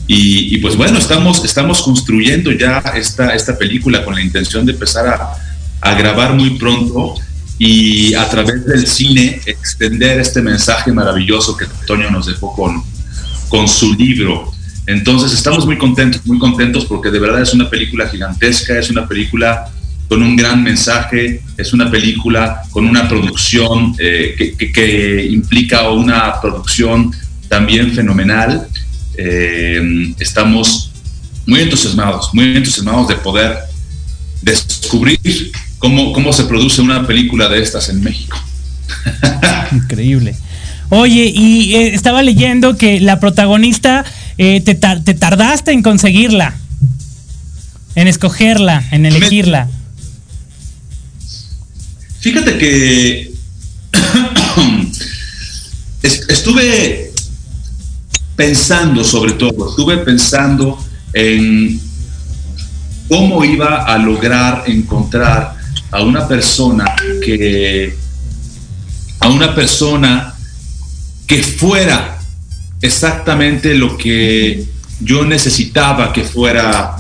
[0.09, 5.09] Y, pues bueno, estamos, estamos construyendo ya esta, esta película con la intención de empezar
[5.81, 7.15] a, grabar muy pronto
[7.59, 12.83] y a través del cine extender este mensaje maravilloso que Antonio nos dejó con,
[13.49, 14.53] con su libro.
[14.87, 19.07] Entonces estamos muy contentos, muy contentos porque de verdad es una película gigantesca, es una
[19.07, 19.69] película
[20.09, 27.13] con un gran mensaje, es una película con una producción eh, que, implica una producción
[27.49, 28.69] también fenomenal.
[29.19, 30.93] eh, estamos
[31.47, 33.57] muy entusiasmados, muy entusiasmados de poder
[34.43, 38.39] descubrir cómo, cómo se produce una película de estas en México.
[39.73, 40.37] Increíble.
[40.91, 44.05] Oye, y eh, estaba leyendo que la protagonista
[44.39, 46.55] eh, te, te, tardaste en conseguirla,
[47.97, 49.69] en escogerla, en elegirla.
[52.21, 53.33] Fíjate que
[56.03, 57.13] estuve
[58.37, 60.79] pensando sobre todo, estuve pensando
[61.13, 61.81] en
[63.09, 65.57] cómo iba a lograr encontrar
[65.91, 66.85] a una persona
[67.25, 67.97] que
[69.21, 70.36] a una persona
[71.27, 72.19] que fuera
[72.81, 74.65] exactamente lo que
[75.01, 76.97] yo necesitaba que fuera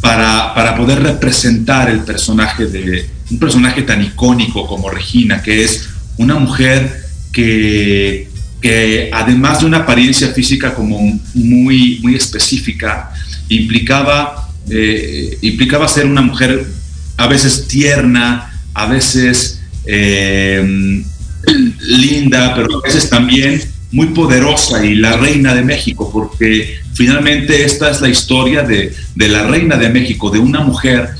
[0.00, 5.88] para, para, poder representar el personaje de un personaje tan icónico como Regina, que es
[6.16, 8.28] una mujer que,
[8.60, 10.98] que además de una apariencia física como
[11.34, 13.12] muy, muy específica,
[13.48, 16.66] implicaba, eh, implicaba ser una mujer
[17.16, 21.02] a veces tierna, a veces eh,
[21.86, 23.60] linda, pero a veces también
[23.92, 29.46] muy poderosa y la reina de México, porque finalmente esta es la historia de, la
[29.46, 31.10] reina de México, de una mujer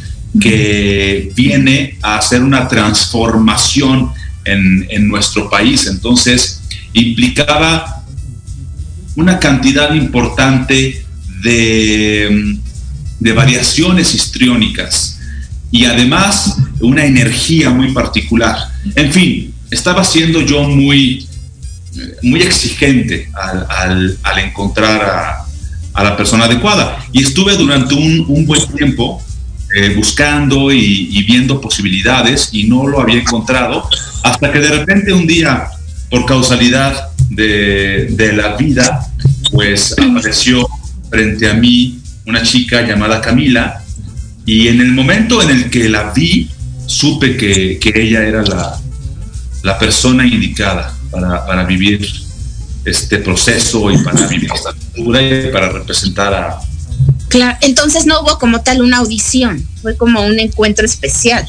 [0.40, 4.10] que viene a hacer una transformación
[4.44, 5.86] en, en nuestro país.
[5.86, 6.62] Entonces,
[6.92, 8.04] implicaba
[9.14, 11.04] una cantidad importante
[11.42, 12.58] de,
[13.20, 15.18] de variaciones histriónicas
[15.70, 18.56] y además una energía muy particular.
[18.94, 21.26] En fin, estaba siendo yo muy,
[22.22, 25.44] muy exigente al, al, encontrar a,
[25.94, 27.04] a, la persona adecuada.
[27.12, 29.22] Y estuve durante un, un buen tiempo
[29.74, 33.88] eh, buscando y, y, viendo posibilidades y no lo había encontrado,
[34.22, 35.68] hasta que de repente un día,
[36.10, 39.10] por causalidad de, de la vida,
[39.50, 40.68] pues apareció
[41.10, 43.82] frente a mí una chica llamada Camila
[44.44, 46.48] y en el momento en el que la vi,
[46.86, 48.80] supe que, que ella era la,
[49.66, 52.08] la persona indicada para, para, vivir
[52.84, 56.60] este proceso y para vivir esta cultura y para representar a...
[57.28, 61.44] Claro, entonces no hubo como tal una audición, fue como un encuentro especial.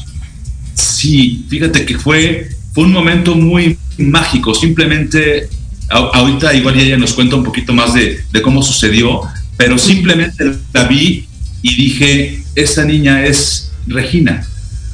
[0.74, 5.48] Sí, fíjate que fue, fue un momento muy mágico, simplemente
[5.88, 9.22] ahorita igual ella nos cuenta un poquito más de, de cómo sucedió,
[9.56, 11.24] pero simplemente la vi
[11.62, 14.44] y dije, esta niña es Regina.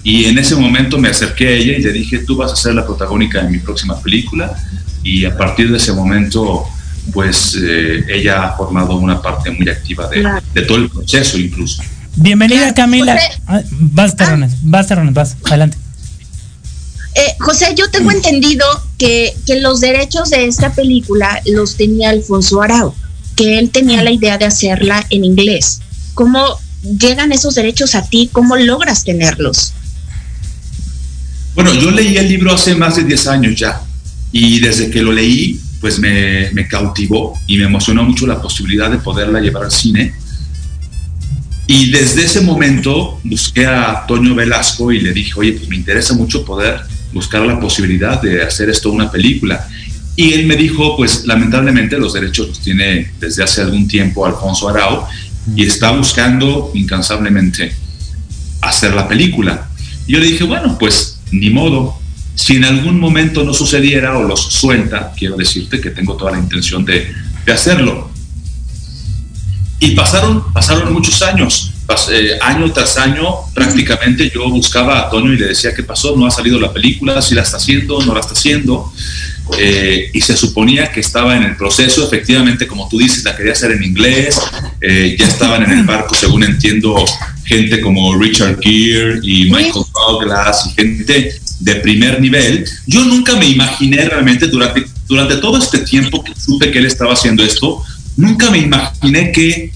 [0.04, 2.74] Y en ese momento me acerqué a ella y le dije, tú vas a ser
[2.74, 4.54] la protagónica de mi próxima película.
[5.02, 6.66] Y a partir de ese momento,
[7.12, 10.44] pues eh, ella ha formado una parte muy activa de, claro.
[10.52, 11.82] de todo el proceso incluso.
[12.16, 13.14] Bienvenida Camila.
[13.14, 14.58] José, ah, vas, Terrones, ah.
[14.62, 15.78] vas, Terrones, vas, adelante.
[17.14, 18.66] Eh, José, yo tengo entendido
[18.98, 22.94] que, que los derechos de esta película los tenía Alfonso Arau,
[23.36, 25.80] que él tenía la idea de hacerla en inglés.
[26.12, 28.28] ¿Cómo llegan esos derechos a ti?
[28.30, 29.72] ¿Cómo logras tenerlos?
[31.54, 33.80] Bueno, yo leí el libro hace más de 10 años ya
[34.32, 38.90] y desde que lo leí, pues me, me, cautivó y me emocionó mucho la posibilidad
[38.90, 40.12] de poderla llevar al cine.
[41.66, 46.14] Y desde ese momento busqué a Toño Velasco y le dije, oye, pues me interesa
[46.14, 46.80] mucho poder
[47.12, 49.66] buscar la posibilidad de hacer esto una película.
[50.16, 54.68] Y él me dijo, pues lamentablemente los derechos los tiene desde hace algún tiempo Alfonso
[54.68, 55.04] Arau
[55.54, 57.72] y está buscando incansablemente
[58.60, 59.68] hacer la película.
[60.06, 61.98] Y yo le dije, bueno, pues ni modo.
[62.34, 66.38] Si en algún momento no sucediera o los suelta, quiero decirte que tengo toda la
[66.38, 67.12] intención de,
[67.44, 68.10] de hacerlo.
[69.80, 71.72] Y pasaron, pasaron muchos años,
[72.10, 76.16] eh, año tras año, prácticamente yo buscaba a Toño y le decía, ¿qué pasó?
[76.16, 78.92] No ha salido la película, si la está haciendo, no la está haciendo.
[79.58, 83.52] Eh, y se suponía que estaba en el proceso, efectivamente, como tú dices, la quería
[83.52, 84.40] hacer en inglés,
[84.80, 87.04] eh, ya estaban en el barco, según entiendo,
[87.44, 92.64] gente como Richard Gere y Michael Douglas y gente de primer nivel.
[92.86, 97.12] Yo nunca me imaginé realmente durante, durante todo este tiempo que supe que él estaba
[97.12, 97.82] haciendo esto,
[98.16, 99.72] nunca me imaginé que,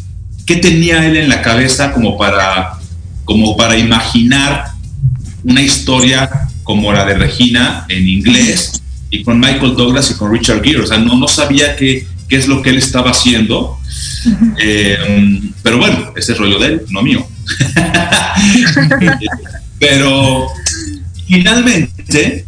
[0.46, 2.78] que tenía él en la cabeza como para,
[3.24, 4.72] como para imaginar
[5.44, 6.30] una historia
[6.64, 10.80] como la de Regina en inglés y con Michael Douglas y con Richard Gere.
[10.80, 13.78] O sea, no, no sabía qué, qué es lo que él estaba haciendo.
[14.58, 17.26] Eh, pero bueno, ese es rollo de él, no mío.
[19.78, 20.46] pero
[21.26, 22.44] finalmente,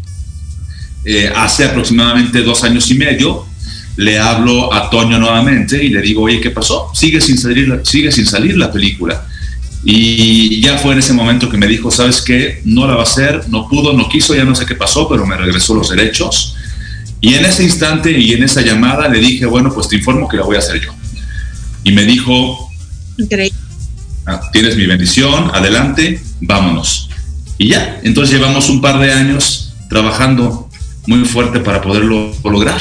[1.05, 3.47] eh, hace aproximadamente dos años y medio,
[3.97, 6.91] le hablo a Toño nuevamente y le digo, oye, ¿qué pasó?
[6.95, 9.27] Sigue sin salir sigue sin salir la película.
[9.83, 12.61] Y ya fue en ese momento que me dijo, ¿sabes qué?
[12.65, 15.27] No la va a hacer, no pudo, no quiso, ya no sé qué pasó, pero
[15.27, 16.57] me regresó los derechos.
[17.21, 20.37] Y en ese instante y en esa llamada le dije, bueno, pues te informo que
[20.37, 20.93] la voy a hacer yo.
[21.85, 22.71] Y me dijo,
[24.27, 27.09] ah, tienes mi bendición, adelante, vámonos.
[27.59, 30.69] Y ya, entonces llevamos un par de años trabajando
[31.07, 32.81] muy fuerte para poderlo lograr.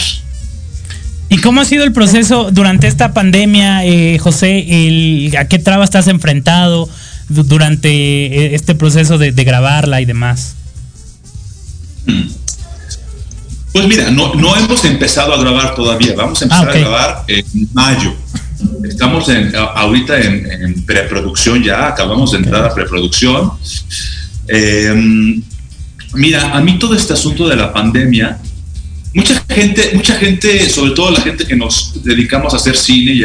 [1.29, 5.31] ¿Y cómo ha sido el proceso durante esta pandemia, eh, José?
[5.37, 6.89] ¿A qué trabas estás enfrentado
[7.29, 10.55] durante eh, este proceso de, grabarla y demás?
[13.71, 17.45] Pues mira, no, hemos empezado a grabar todavía, vamos a empezar ah, a grabar en
[17.73, 18.15] mayo.
[18.83, 23.51] Estamos en, ahorita en, preproducción ya, acabamos de entrar a preproducción.
[24.47, 25.39] Eh,
[26.13, 28.39] mira, a mí todo este asunto de la pandemia
[29.13, 33.23] mucha gente, mucha gente, sobre todo la gente que nos dedicamos a hacer cine y,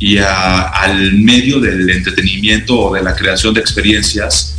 [0.00, 4.56] y al medio del entretenimiento o de la creación de experiencias,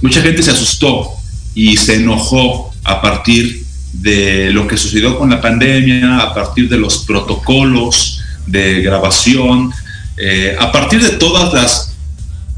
[0.00, 1.10] mucha gente se asustó
[1.54, 6.78] y se enojó a partir de lo que sucedió con la pandemia, a partir de
[6.78, 9.72] los protocolos de grabación,
[10.18, 11.96] eh, a partir de todas las,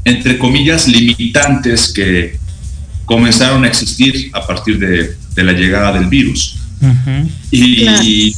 [0.05, 2.37] entre comillas, limitantes que
[3.05, 6.58] comenzaron a existir a partir de la llegada del virus
[7.51, 8.35] y,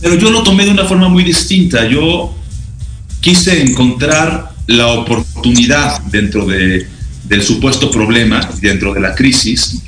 [0.00, 1.86] Pero yo lo tomé de una forma muy distinta.
[1.88, 2.34] Yo
[3.20, 6.86] quise encontrar la oportunidad dentro de,
[7.24, 9.78] del supuesto problema, dentro de la crisis.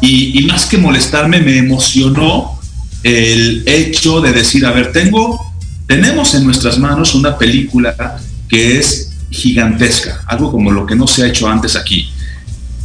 [0.00, 2.58] Y, más que molestarme, me emocionó
[3.02, 5.52] el hecho de decir, a ver, tengo,
[5.86, 8.18] tenemos en nuestras manos una película
[8.48, 12.08] que es gigantesca, algo como lo que no se ha hecho antes aquí.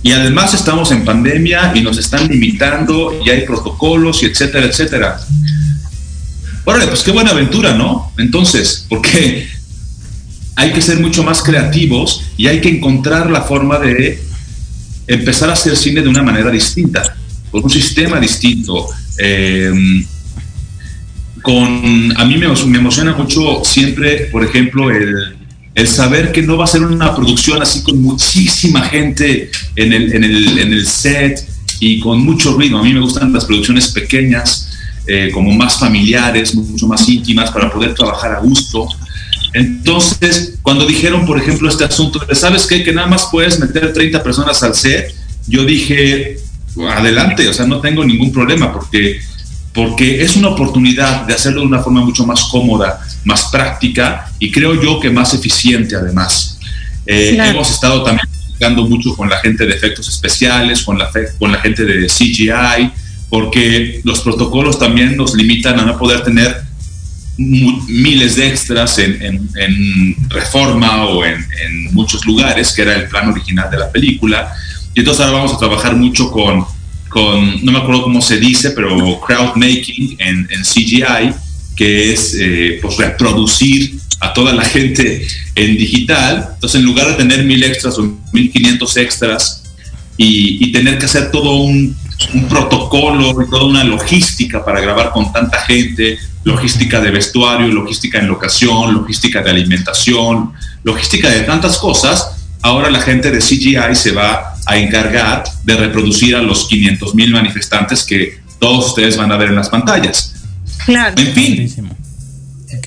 [0.04, 5.18] Y además estamos en pandemia y nos están limitando y hay protocolos y etcétera, etcétera.
[6.66, 8.12] Órale, pues qué buena aventura, ¿no?
[8.18, 9.48] Entonces, porque
[10.56, 14.22] hay que ser mucho más creativos y hay que encontrar la forma de
[15.08, 17.16] empezar a hacer cine de una manera distinta,
[17.50, 18.90] con un sistema distinto.
[19.18, 20.06] Em,
[21.42, 25.43] con, a mí me, me emociona mucho siempre, por ejemplo, el,
[25.76, 30.14] el saber que no va a ser una producción así con muchísima gente en el,
[30.14, 31.48] en el, en el set
[31.80, 32.78] y con mucho ruido.
[32.78, 34.70] A mí me gustan las producciones pequeñas,
[35.08, 38.88] eh, como más familiares, mucho más íntimas, para poder trabajar a gusto.
[39.54, 42.84] Entonces, cuando dijeron, por ejemplo, este asunto de, ¿sabes qué?
[42.84, 45.14] Que nada más puedes meter 30 personas al set,
[45.48, 46.38] yo dije,
[46.90, 49.20] adelante, o sea, no tengo ningún problema, porque
[49.74, 54.52] porque es una oportunidad de hacerlo de una forma mucho más cómoda, más práctica y
[54.52, 56.60] creo yo que más eficiente además.
[57.06, 61.10] Eh, hemos estado también platicando mucho con la gente de efectos especiales, con la,
[61.40, 62.92] con la gente de CGI,
[63.30, 66.64] porque los protocolos también nos limitan a no poder tener
[67.36, 69.50] miles de extras en,
[70.30, 74.54] reforma o en, en, muchos lugares, que era el plan original de la película.
[74.94, 76.64] Y entonces ahora vamos a trabajar mucho con
[77.14, 81.34] con, no me acuerdo cómo se dice, pero crowd making en, CGI,
[81.76, 86.50] que es eh, pues reproducir a toda la gente en digital.
[86.56, 89.64] Entonces, en lugar de tener mil extras o mil quinientos extras
[90.18, 91.96] y, tener que hacer todo un,
[92.50, 98.94] protocolo toda una logística para grabar con tanta gente, logística de vestuario, logística en locación,
[98.94, 100.54] logística de alimentación,
[100.84, 106.36] logística de tantas cosas, ahora la gente de CGI se va a encargar de reproducir
[106.36, 110.36] a los 500 mil manifestantes que todos ustedes van a ver en las pantallas.
[110.86, 111.16] Claro.
[111.18, 111.96] En fin,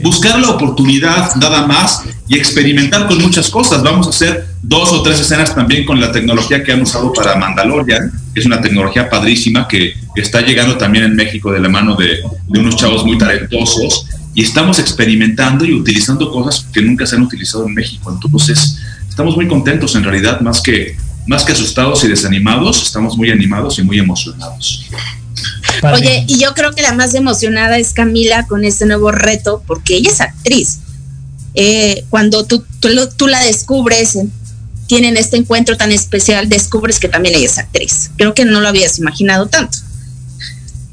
[0.02, 3.82] buscar la oportunidad nada más y experimentar con muchas cosas.
[3.82, 7.36] Vamos a hacer dos o tres escenas también con la tecnología que han usado para
[7.36, 11.94] Mandalorian, que es una tecnología padrísima que está llegando también en México de la mano
[11.94, 17.16] de, de unos chavos muy talentosos y estamos experimentando y utilizando cosas que nunca se
[17.16, 18.12] han utilizado en México.
[18.12, 20.94] Entonces, estamos muy contentos en realidad, más que,
[21.26, 24.86] más que asustados y desanimados, estamos muy animados y muy emocionados.
[25.82, 29.96] Oye, y yo creo que la más emocionada es Camila con este nuevo reto, porque
[29.96, 30.78] ella es actriz.
[31.54, 34.18] Eh, cuando tú, tú, la descubres,
[34.86, 38.10] tienen este encuentro tan especial, descubres que también ella es actriz.
[38.16, 39.78] Creo que no lo habías imaginado tanto.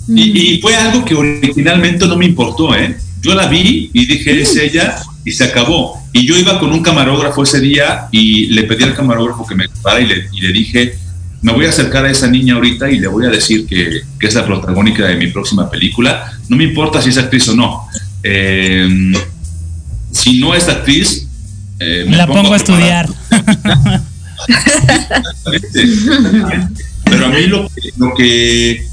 [0.07, 2.97] Y, y fue algo que originalmente no me importó, ¿eh?
[3.23, 5.97] Yo la vi y dije, es ella, y se acabó.
[6.11, 9.65] Y yo iba con un camarógrafo ese día y le pedí al camarógrafo que me
[9.67, 10.97] grabara y le, y le dije,
[11.41, 14.27] me voy a acercar a esa niña ahorita y le voy a decir que, que,
[14.27, 16.33] es la protagónica de mi próxima película.
[16.49, 17.87] No me importa si es actriz o no.
[18.23, 19.13] Eh,
[20.11, 21.25] si no es actriz,
[21.79, 23.07] eh, me la pongo, a, estudiar.
[27.05, 28.85] Pero a mí lo, lo que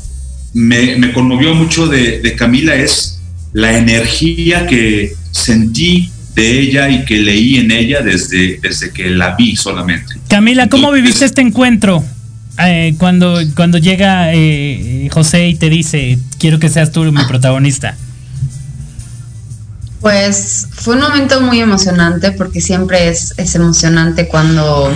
[0.55, 3.20] me, me, conmovió mucho de, de Camila es
[3.53, 9.35] la energía que sentí de ella y que leí en ella desde, desde que la
[9.37, 10.15] vi solamente.
[10.29, 12.05] Camila, ¿cómo viviste este encuentro?
[12.67, 17.97] eh, cuando, cuando llega eh, José y te dice, quiero que seas tú mi protagonista?
[20.01, 24.93] Pues fue un momento muy emocionante porque siempre es, es emocionante cuando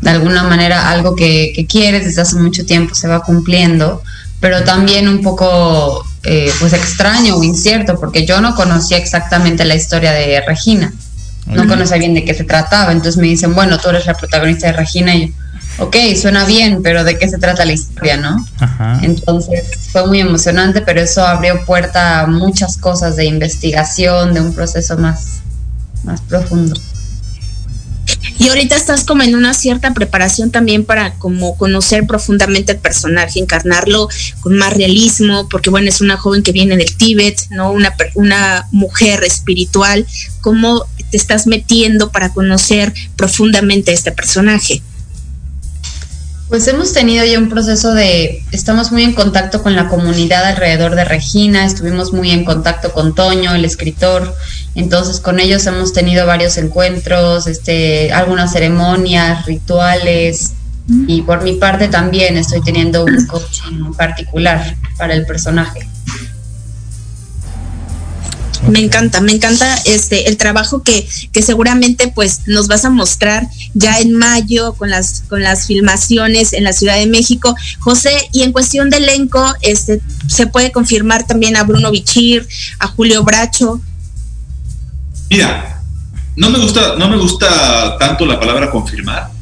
[0.00, 4.02] de alguna manera algo que, que, quieres desde hace mucho tiempo se va cumpliendo,
[4.38, 9.74] pero también un poco eh, pues extraño o incierto porque yo no conocía exactamente la
[9.74, 10.92] historia de Regina,
[11.46, 14.66] no conocía bien de qué se trataba, entonces me dicen, bueno, tú eres la protagonista
[14.66, 15.34] de Regina y yo,
[15.78, 18.44] ok, suena bien, pero ¿de qué se trata la historia, no?
[19.02, 24.54] Entonces fue muy emocionante, pero eso abrió puerta a muchas cosas de investigación, de un
[24.54, 25.40] proceso más,
[26.04, 26.78] más profundo.
[28.38, 33.40] Y ahorita estás como en una cierta preparación también para como conocer profundamente el personaje,
[33.40, 34.08] encarnarlo
[34.40, 37.72] con más realismo, porque bueno, es una joven que viene del Tíbet, ¿no?
[37.72, 40.06] Una, una mujer espiritual.
[40.40, 44.82] ¿Cómo te estás metiendo para conocer profundamente este personaje?
[46.48, 50.94] Pues hemos tenido ya un proceso de, estamos muy en contacto con la comunidad alrededor
[50.94, 54.34] de Regina, estuvimos muy en contacto con Toño, el escritor,
[54.78, 60.52] entonces con ellos hemos tenido varios encuentros, este, algunas ceremonias, rituales,
[61.06, 65.86] y por mi parte también estoy teniendo un coaching particular para el personaje.
[68.68, 73.46] Me encanta, me encanta este el trabajo que, que seguramente pues nos vas a mostrar
[73.74, 77.54] ya en mayo con las con las filmaciones en la Ciudad de México.
[77.78, 82.46] José, y en cuestión de elenco, este se puede confirmar también a Bruno Bichir,
[82.78, 83.80] a Julio Bracho.
[85.30, 85.82] Mira,
[86.36, 89.30] no me gusta, no me gusta tanto la palabra confirmar.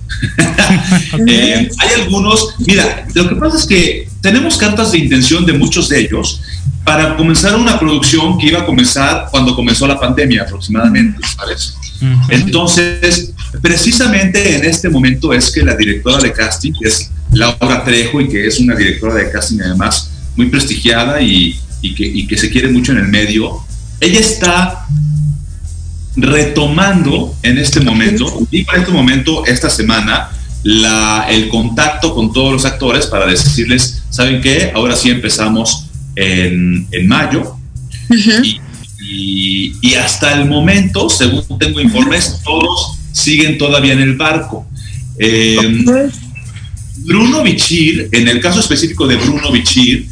[1.27, 5.89] Eh, hay algunos, mira, lo que pasa es que tenemos cartas de intención de muchos
[5.89, 6.41] de ellos
[6.85, 11.77] para comenzar una producción que iba a comenzar cuando comenzó la pandemia aproximadamente, ¿sabes?
[12.29, 18.21] Entonces, precisamente en este momento es que la directora de casting, que es Laura Trejo
[18.21, 21.59] y que es una directora de casting además muy prestigiada y,
[21.97, 23.65] que, que se quiere mucho en el medio,
[24.01, 24.87] ella está
[26.17, 30.31] retomando en este momento, y en este momento, esta semana,
[30.63, 34.73] la, el contacto con todos los actores para decirles, ¿saben qué?
[34.75, 35.87] Ahora sí empezamos
[36.17, 37.57] en, mayo.
[39.01, 44.67] y, hasta el momento, según tengo informes, todos siguen todavía en el barco.
[45.19, 45.85] Em,
[46.99, 50.09] Bruno Bichir, en el caso específico de Bruno Bichir,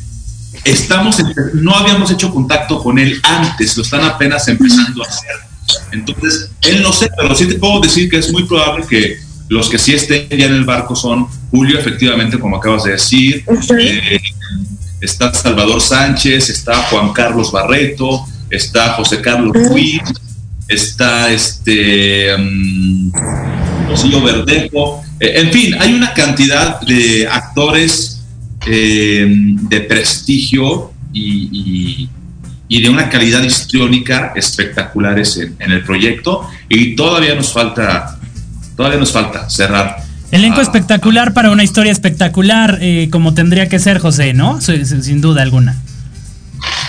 [0.64, 1.16] estamos
[1.54, 5.53] no habíamos hecho contacto con él antes, lo están apenas empezando a hacer.
[5.92, 9.68] Entonces, él no sé, pero sí te puedo decir que es muy probable que los
[9.68, 13.44] que sí estén ya en el barco son Julio, efectivamente, como acabas de decir,
[15.00, 20.02] está Salvador Sánchez, está Juan Carlos Barreto, está José Carlos Ruiz,
[20.66, 23.12] está este um,
[24.24, 28.22] Verdejo, eh, en fin, hay una cantidad de actores
[28.66, 32.08] eh, de prestigio y,
[32.82, 38.18] de una calidad histriónica espectaculares en, en, el proyecto y todavía nos falta
[38.76, 40.04] todavía nos falta cerrar
[40.34, 40.62] Elenco ah.
[40.62, 44.60] espectacular para una historia espectacular, eh, como tendría que ser, José, ¿no?
[44.60, 45.80] Sin duda alguna.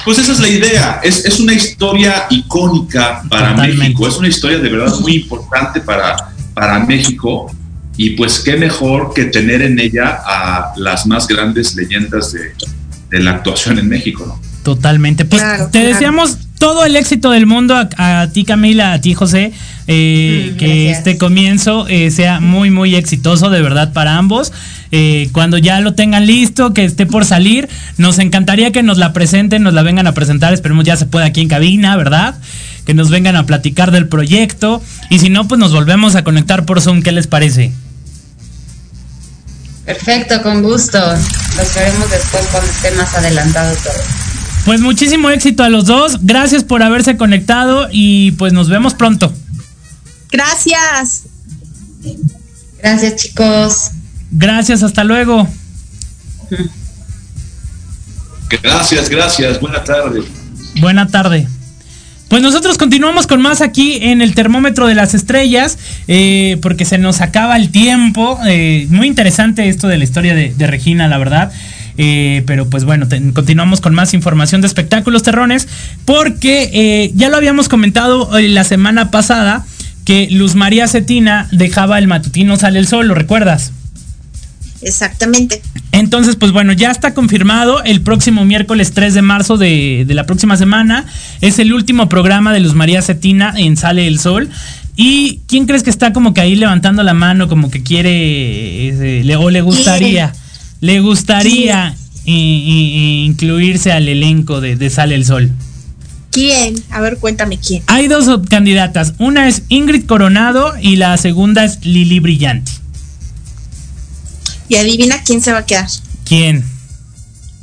[0.03, 0.99] Pues esa es la idea.
[1.03, 4.07] Es, una historia icónica para México.
[4.07, 6.15] Es una historia de verdad muy importante para,
[6.55, 7.51] para México.
[7.97, 12.51] Y pues qué mejor que tener en ella a las más grandes leyendas de,
[13.19, 14.41] la actuación en México, ¿no?
[14.65, 15.25] Totalmente.
[15.25, 19.53] Pues te deseamos todo el éxito del mundo a, ti, Camila, a ti, José.
[19.87, 24.51] Eh, mm, que este comienzo eh, sea muy, muy exitoso, de verdad, para ambos.
[24.91, 29.13] Eh, cuando ya lo tengan listo, que esté por salir, nos encantaría que nos la
[29.13, 30.51] presenten, nos la vengan a presentar.
[30.51, 32.33] Esperemos ya se pueda aquí en cabina, ¿verdad?
[32.87, 34.81] Que nos vengan a platicar del proyecto.
[35.11, 37.03] Y si no, pues nos volvemos a conectar por Zoom.
[37.03, 37.71] ¿Qué les parece?
[39.85, 40.97] Perfecto, con gusto.
[40.97, 44.24] Los veremos después cuando esté más adelantado todo.
[44.65, 46.25] Pues muchísimo éxito a los dos.
[46.25, 49.31] Gracias por haberse conectado y pues nos vemos pronto.
[50.31, 51.25] Gracias.
[52.79, 53.91] Gracias, chicos.
[54.31, 55.47] Gracias, hasta luego.
[58.63, 59.59] Gracias, gracias.
[59.61, 60.23] Buena tarde.
[60.79, 61.47] Buena tarde.
[62.27, 66.97] Pues nosotros continuamos con más aquí en el termómetro de las estrellas, eh, porque se
[66.97, 68.39] nos acaba el tiempo.
[68.47, 71.51] Eh, muy interesante esto de la historia de Regina, la verdad.
[71.97, 75.67] Eh, pero pues bueno, continuamos con más información de espectáculos terrones,
[76.05, 79.65] porque eh, ya lo habíamos comentado la semana pasada
[80.03, 83.71] que Luz María Cetina dejaba el matutino Sale el Sol, ¿lo recuerdas?
[84.85, 85.61] exactamente.
[85.91, 90.57] Entonces, pues bueno, ya está confirmado el próximo miércoles 3 de marzo de, la próxima
[90.57, 91.05] semana.
[91.41, 94.49] Es el último programa de Luz María Cetina en Sale el Sol.
[94.95, 99.35] ¿Y quién crees que está como que ahí levantando la mano, como que quiere, le,
[99.35, 100.33] o le gustaría,
[100.81, 101.95] le gustaría
[102.25, 105.51] incluirse al elenco de, de Sale el Sol?
[106.31, 106.75] ¿Quién?
[106.89, 107.81] A ver, cuéntame quién.
[107.87, 109.13] Hay dos candidatas.
[109.19, 112.71] Una es Ingrid Coronado y la segunda es Lili Brillante.
[114.67, 115.87] Y adivina quién se va a quedar.
[116.25, 116.65] ¿Quién?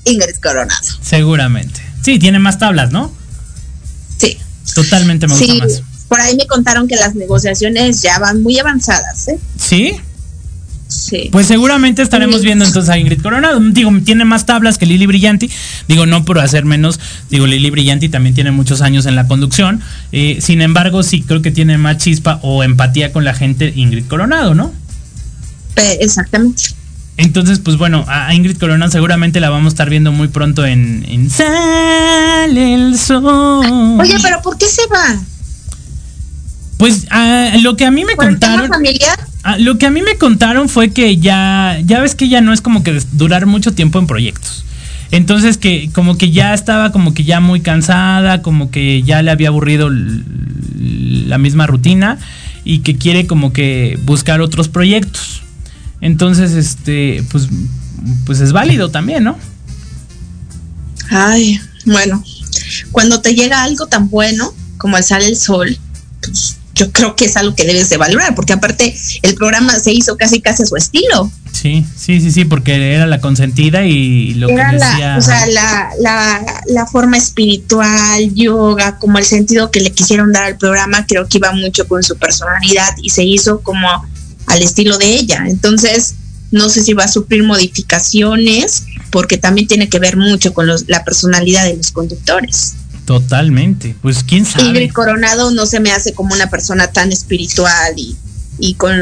[0.04, 0.88] Ingrid Coronado.
[1.02, 1.82] Seguramente.
[2.02, 3.12] Sí, tiene más tablas, ¿no?
[4.16, 4.38] Sí.
[4.74, 5.82] Totalmente me gusta más.
[6.08, 9.38] Por ahí me contaron que las negociaciones ya van muy avanzadas, ¿eh?
[9.58, 9.96] ¿Sí?
[10.92, 11.28] Sí.
[11.32, 13.60] Pues seguramente estaremos viendo entonces a Ingrid Coronado.
[13.60, 15.50] Digo, tiene más tablas que Lili Brillanti.
[15.88, 17.00] Digo, no por hacer menos.
[17.30, 19.80] Digo, Lili Brillanti también tiene muchos años en la conducción.
[20.12, 24.06] Eh, sin embargo, sí creo que tiene más chispa o empatía con la gente Ingrid
[24.06, 24.72] Coronado, ¿no?
[26.00, 26.64] exactamente.
[27.16, 31.04] Entonces, pues bueno, a Ingrid Coronado seguramente la vamos a estar viendo muy pronto en,
[31.08, 34.00] en Sale el Sol.
[34.00, 35.20] Oye, pero ¿por qué se va?
[36.78, 38.70] Pues ah, lo que a mí me contaron.
[39.44, 42.52] Ah, lo que a mí me contaron fue que ya, ya ves que ya no
[42.52, 44.64] es como que durar mucho tiempo en proyectos.
[45.10, 49.30] Entonces que como que ya estaba como que ya muy cansada, como que ya le
[49.30, 52.18] había aburrido la misma rutina
[52.64, 55.42] y que quiere como que buscar otros proyectos.
[56.00, 57.48] Entonces, este, pues,
[58.26, 59.38] pues es válido también, ¿no?
[61.10, 62.24] Ay, bueno,
[62.90, 65.76] cuando te llega algo tan bueno como el sale el sol,
[66.20, 69.92] pues yo creo que es algo que debes de valorar, porque aparte el programa se
[69.92, 71.30] hizo casi casi a su estilo.
[71.52, 74.78] Sí, sí, sí, sí, porque era la consentida y lo que decía...
[74.78, 80.32] La, o sea, la, la, la, forma espiritual, yoga, como el sentido que le quisieron
[80.32, 83.86] dar al programa, creo que iba mucho con su personalidad y se hizo como
[84.46, 85.44] al estilo de ella.
[85.46, 86.14] Entonces,
[86.50, 90.88] no sé si va a sufrir modificaciones, porque también tiene que ver mucho con los,
[90.88, 92.74] la personalidad de los conductores.
[93.20, 94.68] Totalmente, pues quién sabe.
[94.68, 98.16] Ingrid Coronado no se me hace como una persona tan espiritual y,
[98.58, 98.94] y con,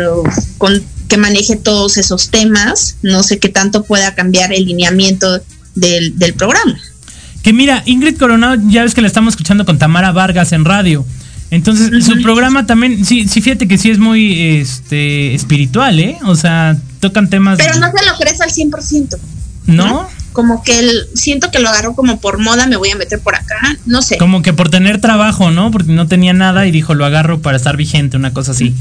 [0.58, 5.40] con que maneje todos esos temas, no sé qué tanto pueda cambiar el lineamiento
[5.76, 6.76] del, del programa.
[7.44, 11.06] Que mira, Ingrid Coronado, ya ves que la estamos escuchando con Tamara Vargas en radio.
[11.52, 16.18] Entonces, su programa también, sí, sí, fíjate que sí es muy este espiritual, ¿eh?
[16.24, 17.58] O sea, tocan temas.
[17.58, 19.18] Pero no se lo crees al 100%.
[19.70, 19.86] ¿No?
[19.86, 20.20] ¿No?
[20.32, 23.34] como que el, siento que lo agarró como por moda, me voy a meter por
[23.34, 24.16] acá, no sé.
[24.18, 25.70] Como que por tener trabajo, ¿no?
[25.70, 28.74] Porque no tenía nada y dijo, lo agarro para estar vigente, una cosa así.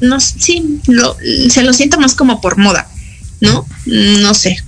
[0.00, 1.16] No, sí, lo,
[1.48, 2.86] se lo siento más como por moda,
[3.40, 3.66] ¿no?
[3.86, 4.62] No sé.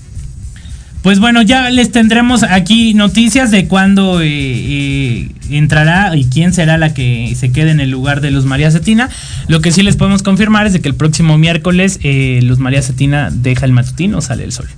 [1.03, 6.77] Pues bueno, ya les tendremos aquí noticias de cuándo eh, eh, entrará y quién será
[6.77, 9.09] la que se quede en el lugar de Luz María Cetina.
[9.47, 12.83] Lo que sí les podemos confirmar es de que el próximo miércoles eh, Luz María
[12.83, 14.69] Cetina deja el matutino, sale el sol.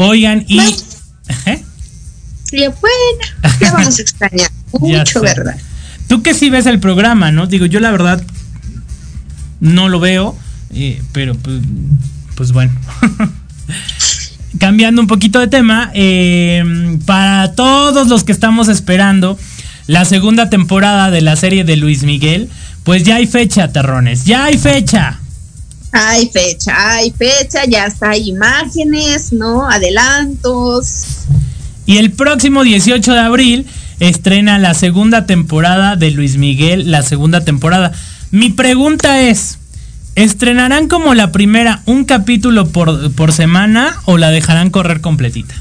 [0.00, 0.60] Oigan, y.
[1.46, 1.64] ¿Eh?
[2.52, 5.56] bueno, ya vamos a extrañar mucho, ¿verdad?
[6.06, 7.48] Tú que sí ves el programa, ¿no?
[7.48, 8.22] Digo, yo la verdad
[9.58, 10.38] no lo veo,
[10.72, 11.60] eh, pero pues,
[12.36, 12.72] pues bueno.
[14.60, 16.62] Cambiando un poquito de tema, eh,
[17.04, 19.36] para todos los que estamos esperando
[19.88, 22.48] la segunda temporada de la serie de Luis Miguel,
[22.84, 25.18] pues ya hay fecha, terrones, ya hay fecha.
[25.92, 29.68] Hay fecha, hay fecha, ya está, hay imágenes, ¿no?
[29.68, 31.04] Adelantos.
[31.86, 33.66] Y el próximo 18 de abril
[34.00, 37.92] estrena la segunda temporada de Luis Miguel, la segunda temporada.
[38.30, 39.58] Mi pregunta es,
[40.14, 45.54] ¿estrenarán como la primera un capítulo por, por semana o la dejarán correr completita?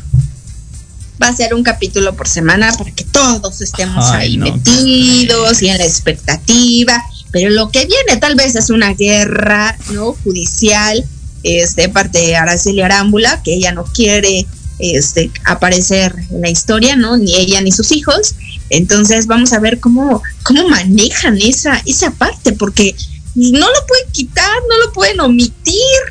[1.21, 5.77] Va a ser un capítulo por semana para que todos estemos ahí metidos y en
[5.79, 7.03] la expectativa
[7.37, 11.05] pero lo que viene tal vez es una guerra no judicial
[11.43, 14.47] este parte de Araceli Arámbula que ella no quiere
[14.79, 18.33] este aparecer en la historia no ni ella ni sus hijos.
[18.71, 22.95] Entonces vamos a ver cómo cómo manejan esa esa parte porque
[23.35, 26.01] no lo pueden quitar no lo pueden omitir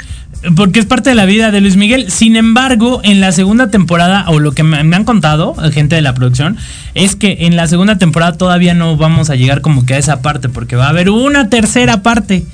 [0.55, 2.11] porque es parte de la vida de Luis Miguel.
[2.11, 6.15] Sin embargo, en la segunda temporada, o lo que me, han contado, gente de la
[6.15, 6.57] producción,
[6.95, 10.23] es que en la segunda temporada todavía no vamos a llegar como que a esa
[10.23, 12.45] parte, porque va a haber una tercera parte,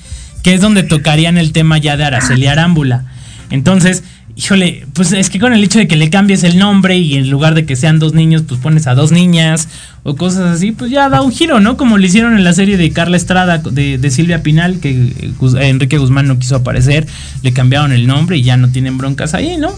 [0.42, 3.04] que es donde tocarían el tema ya de Araceli Arámbula.
[3.50, 4.02] Entonces,
[4.36, 7.28] híjole, pues es que con el hecho de que le cambies el nombre y en
[7.28, 9.68] lugar de que sean dos niños, pues pones a dos niñas
[10.02, 11.76] o cosas así, pues ya da un giro, ¿no?
[11.76, 15.98] Como lo hicieron en la serie de Carla Estrada de, Silvia Pinal, que eh, Enrique
[15.98, 17.06] Guzmán no quiso aparecer,
[17.42, 19.72] le cambiaron el nombre y ya no tienen broncas ahí, ¿no?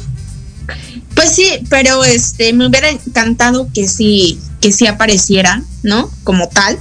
[1.14, 6.10] Pues sí, pero este me hubiera encantado que sí, que sí apareciera, ¿no?
[6.22, 6.78] Como tal.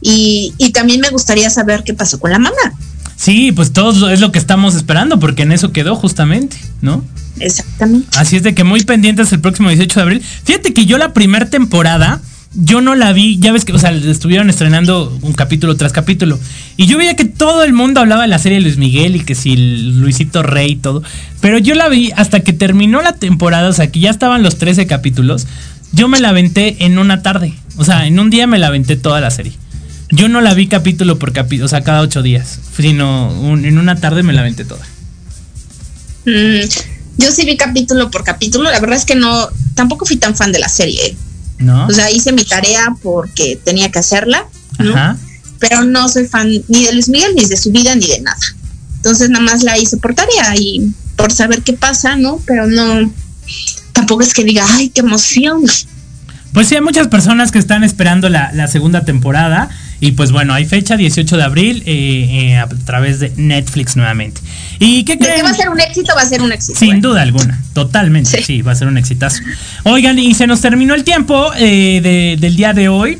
[0.00, 2.74] Y, y también me gustaría saber qué pasó con la mamá.
[3.16, 7.04] Sí, pues todo es lo que estamos esperando, porque en eso quedó justamente, ¿no?
[7.40, 8.06] Exactamente.
[8.16, 10.22] Así es de que muy pendientes el próximo 18 de abril.
[10.44, 12.20] Fíjate que yo la primera temporada,
[12.54, 16.38] yo no la vi, ya ves que, o sea, estuvieron estrenando un capítulo tras capítulo.
[16.76, 19.20] Y yo veía que todo el mundo hablaba de la serie de Luis Miguel y
[19.20, 21.02] que si Luisito Rey y todo.
[21.40, 24.56] Pero yo la vi hasta que terminó la temporada, o sea, que ya estaban los
[24.58, 25.46] 13 capítulos.
[25.92, 27.54] Yo me la aventé en una tarde.
[27.76, 29.52] O sea, en un día me la aventé toda la serie.
[30.10, 32.60] Yo no la vi capítulo por capítulo, o sea, cada ocho días.
[32.76, 34.84] Sino en una tarde me la aventé toda.
[36.26, 36.68] Mm,
[37.18, 38.70] yo sí vi capítulo por capítulo.
[38.70, 41.16] La verdad es que no, tampoco fui tan fan de la serie.
[41.58, 41.86] ¿No?
[41.86, 44.46] O sea, hice mi tarea porque tenía que hacerla,
[44.78, 45.16] ¿no?
[45.60, 48.36] Pero no soy fan ni de Luis Miguel, ni de su vida, ni de nada.
[48.96, 52.40] Entonces nada más la hice por tarea y por saber qué pasa, ¿no?
[52.44, 53.12] Pero no,
[53.92, 55.62] tampoco es que diga, ay, qué emoción.
[56.52, 59.68] Pues sí, hay muchas personas que están esperando la, segunda temporada.
[60.00, 64.40] Y pues bueno, hay fecha 18 de abril eh, eh, a través de Netflix nuevamente.
[64.78, 65.36] ¿Y qué creen?
[65.36, 66.78] que va a ser un éxito, va a ser un éxito.
[66.78, 67.00] Sin ¿eh?
[67.00, 68.42] duda alguna, totalmente.
[68.42, 68.62] Sí.
[68.62, 69.42] va a ser un exitazo.
[69.84, 73.18] Oigan, y se nos terminó el tiempo del día de hoy.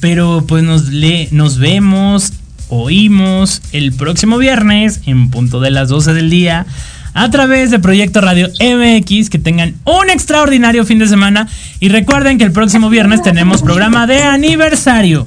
[0.00, 2.32] pero pues nos, le, nos vemos,
[2.68, 6.66] oímos el próximo viernes en punto de las 12 del día
[7.14, 9.30] a través de Proyecto Radio MX.
[9.30, 11.48] Que tengan un extraordinario fin de semana.
[11.80, 15.26] Y recuerden que el próximo viernes tenemos programa de aniversario.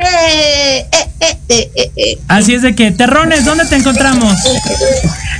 [0.00, 0.86] Eh,
[1.48, 4.34] eh, eh, Así es de que, Terrones, ¿dónde te encontramos?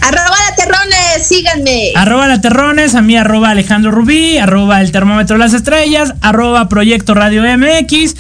[0.03, 1.93] Arroba la Terrones, síganme.
[1.95, 6.69] Arroba la Terrones, a mí arroba Alejandro Rubí, arroba el termómetro de las estrellas, arroba
[6.69, 8.15] Proyecto Radio MX.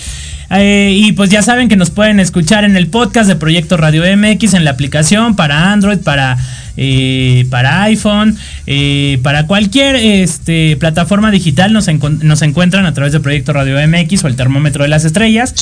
[0.52, 4.54] Y pues ya saben que nos pueden escuchar en el podcast de Proyecto Radio MX,
[4.54, 6.38] en la aplicación para Android, para
[6.82, 8.36] eh, para iPhone,
[8.66, 11.88] eh, para cualquier este, plataforma digital nos,
[12.22, 15.54] nos, encuentran a través de Proyecto Radio MX o el termómetro de las estrellas.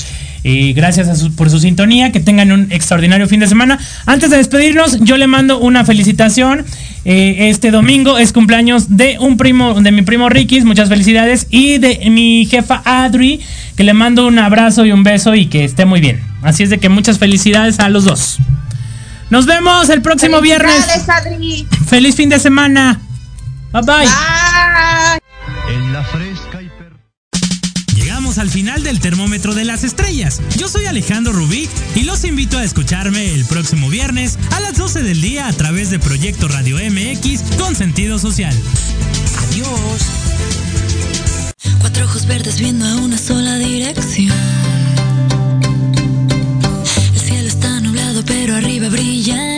[0.44, 3.80] Eh, gracias por su sintonía, que tengan un extraordinario fin de semana.
[4.06, 6.64] Antes de despedirnos, yo le mando una felicitación.
[7.04, 12.10] Este domingo es cumpleaños de un primo, de mi primo Ricky, muchas felicidades, y de
[12.10, 13.40] mi jefa Adri,
[13.76, 16.22] que le mando un abrazo y un beso y que esté muy bien.
[16.42, 18.38] Así es de que muchas felicidades a los dos.
[19.30, 20.86] Nos vemos el próximo viernes.
[21.86, 23.00] Feliz fin de semana.
[23.72, 24.06] Bye bye.
[25.74, 26.67] En la fresca y
[28.36, 30.42] al final del termómetro de las estrellas.
[30.58, 35.02] Yo soy Alejandro Rubí y los invito a escucharme el próximo viernes a las 12
[35.02, 38.54] del día a través de Proyecto Radio MX con sentido social.
[39.48, 40.02] Adiós.
[41.80, 44.36] Cuatro ojos verdes viendo a una sola dirección.
[47.14, 49.57] El cielo está nublado pero arriba brilla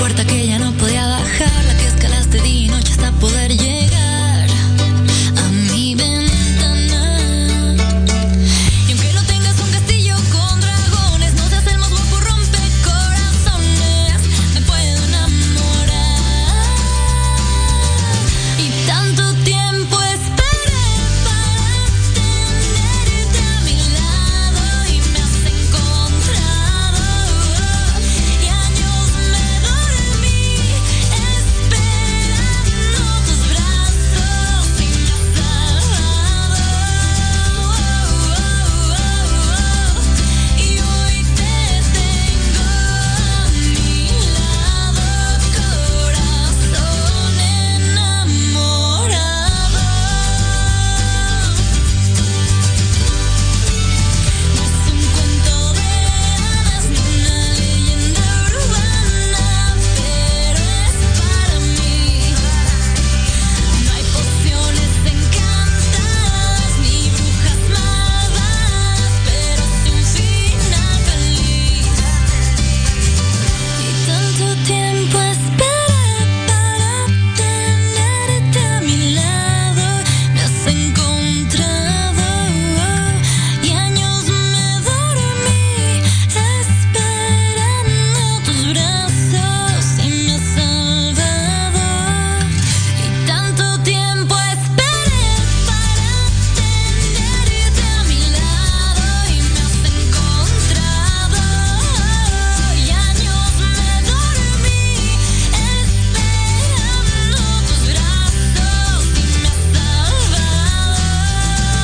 [0.00, 0.49] puerta que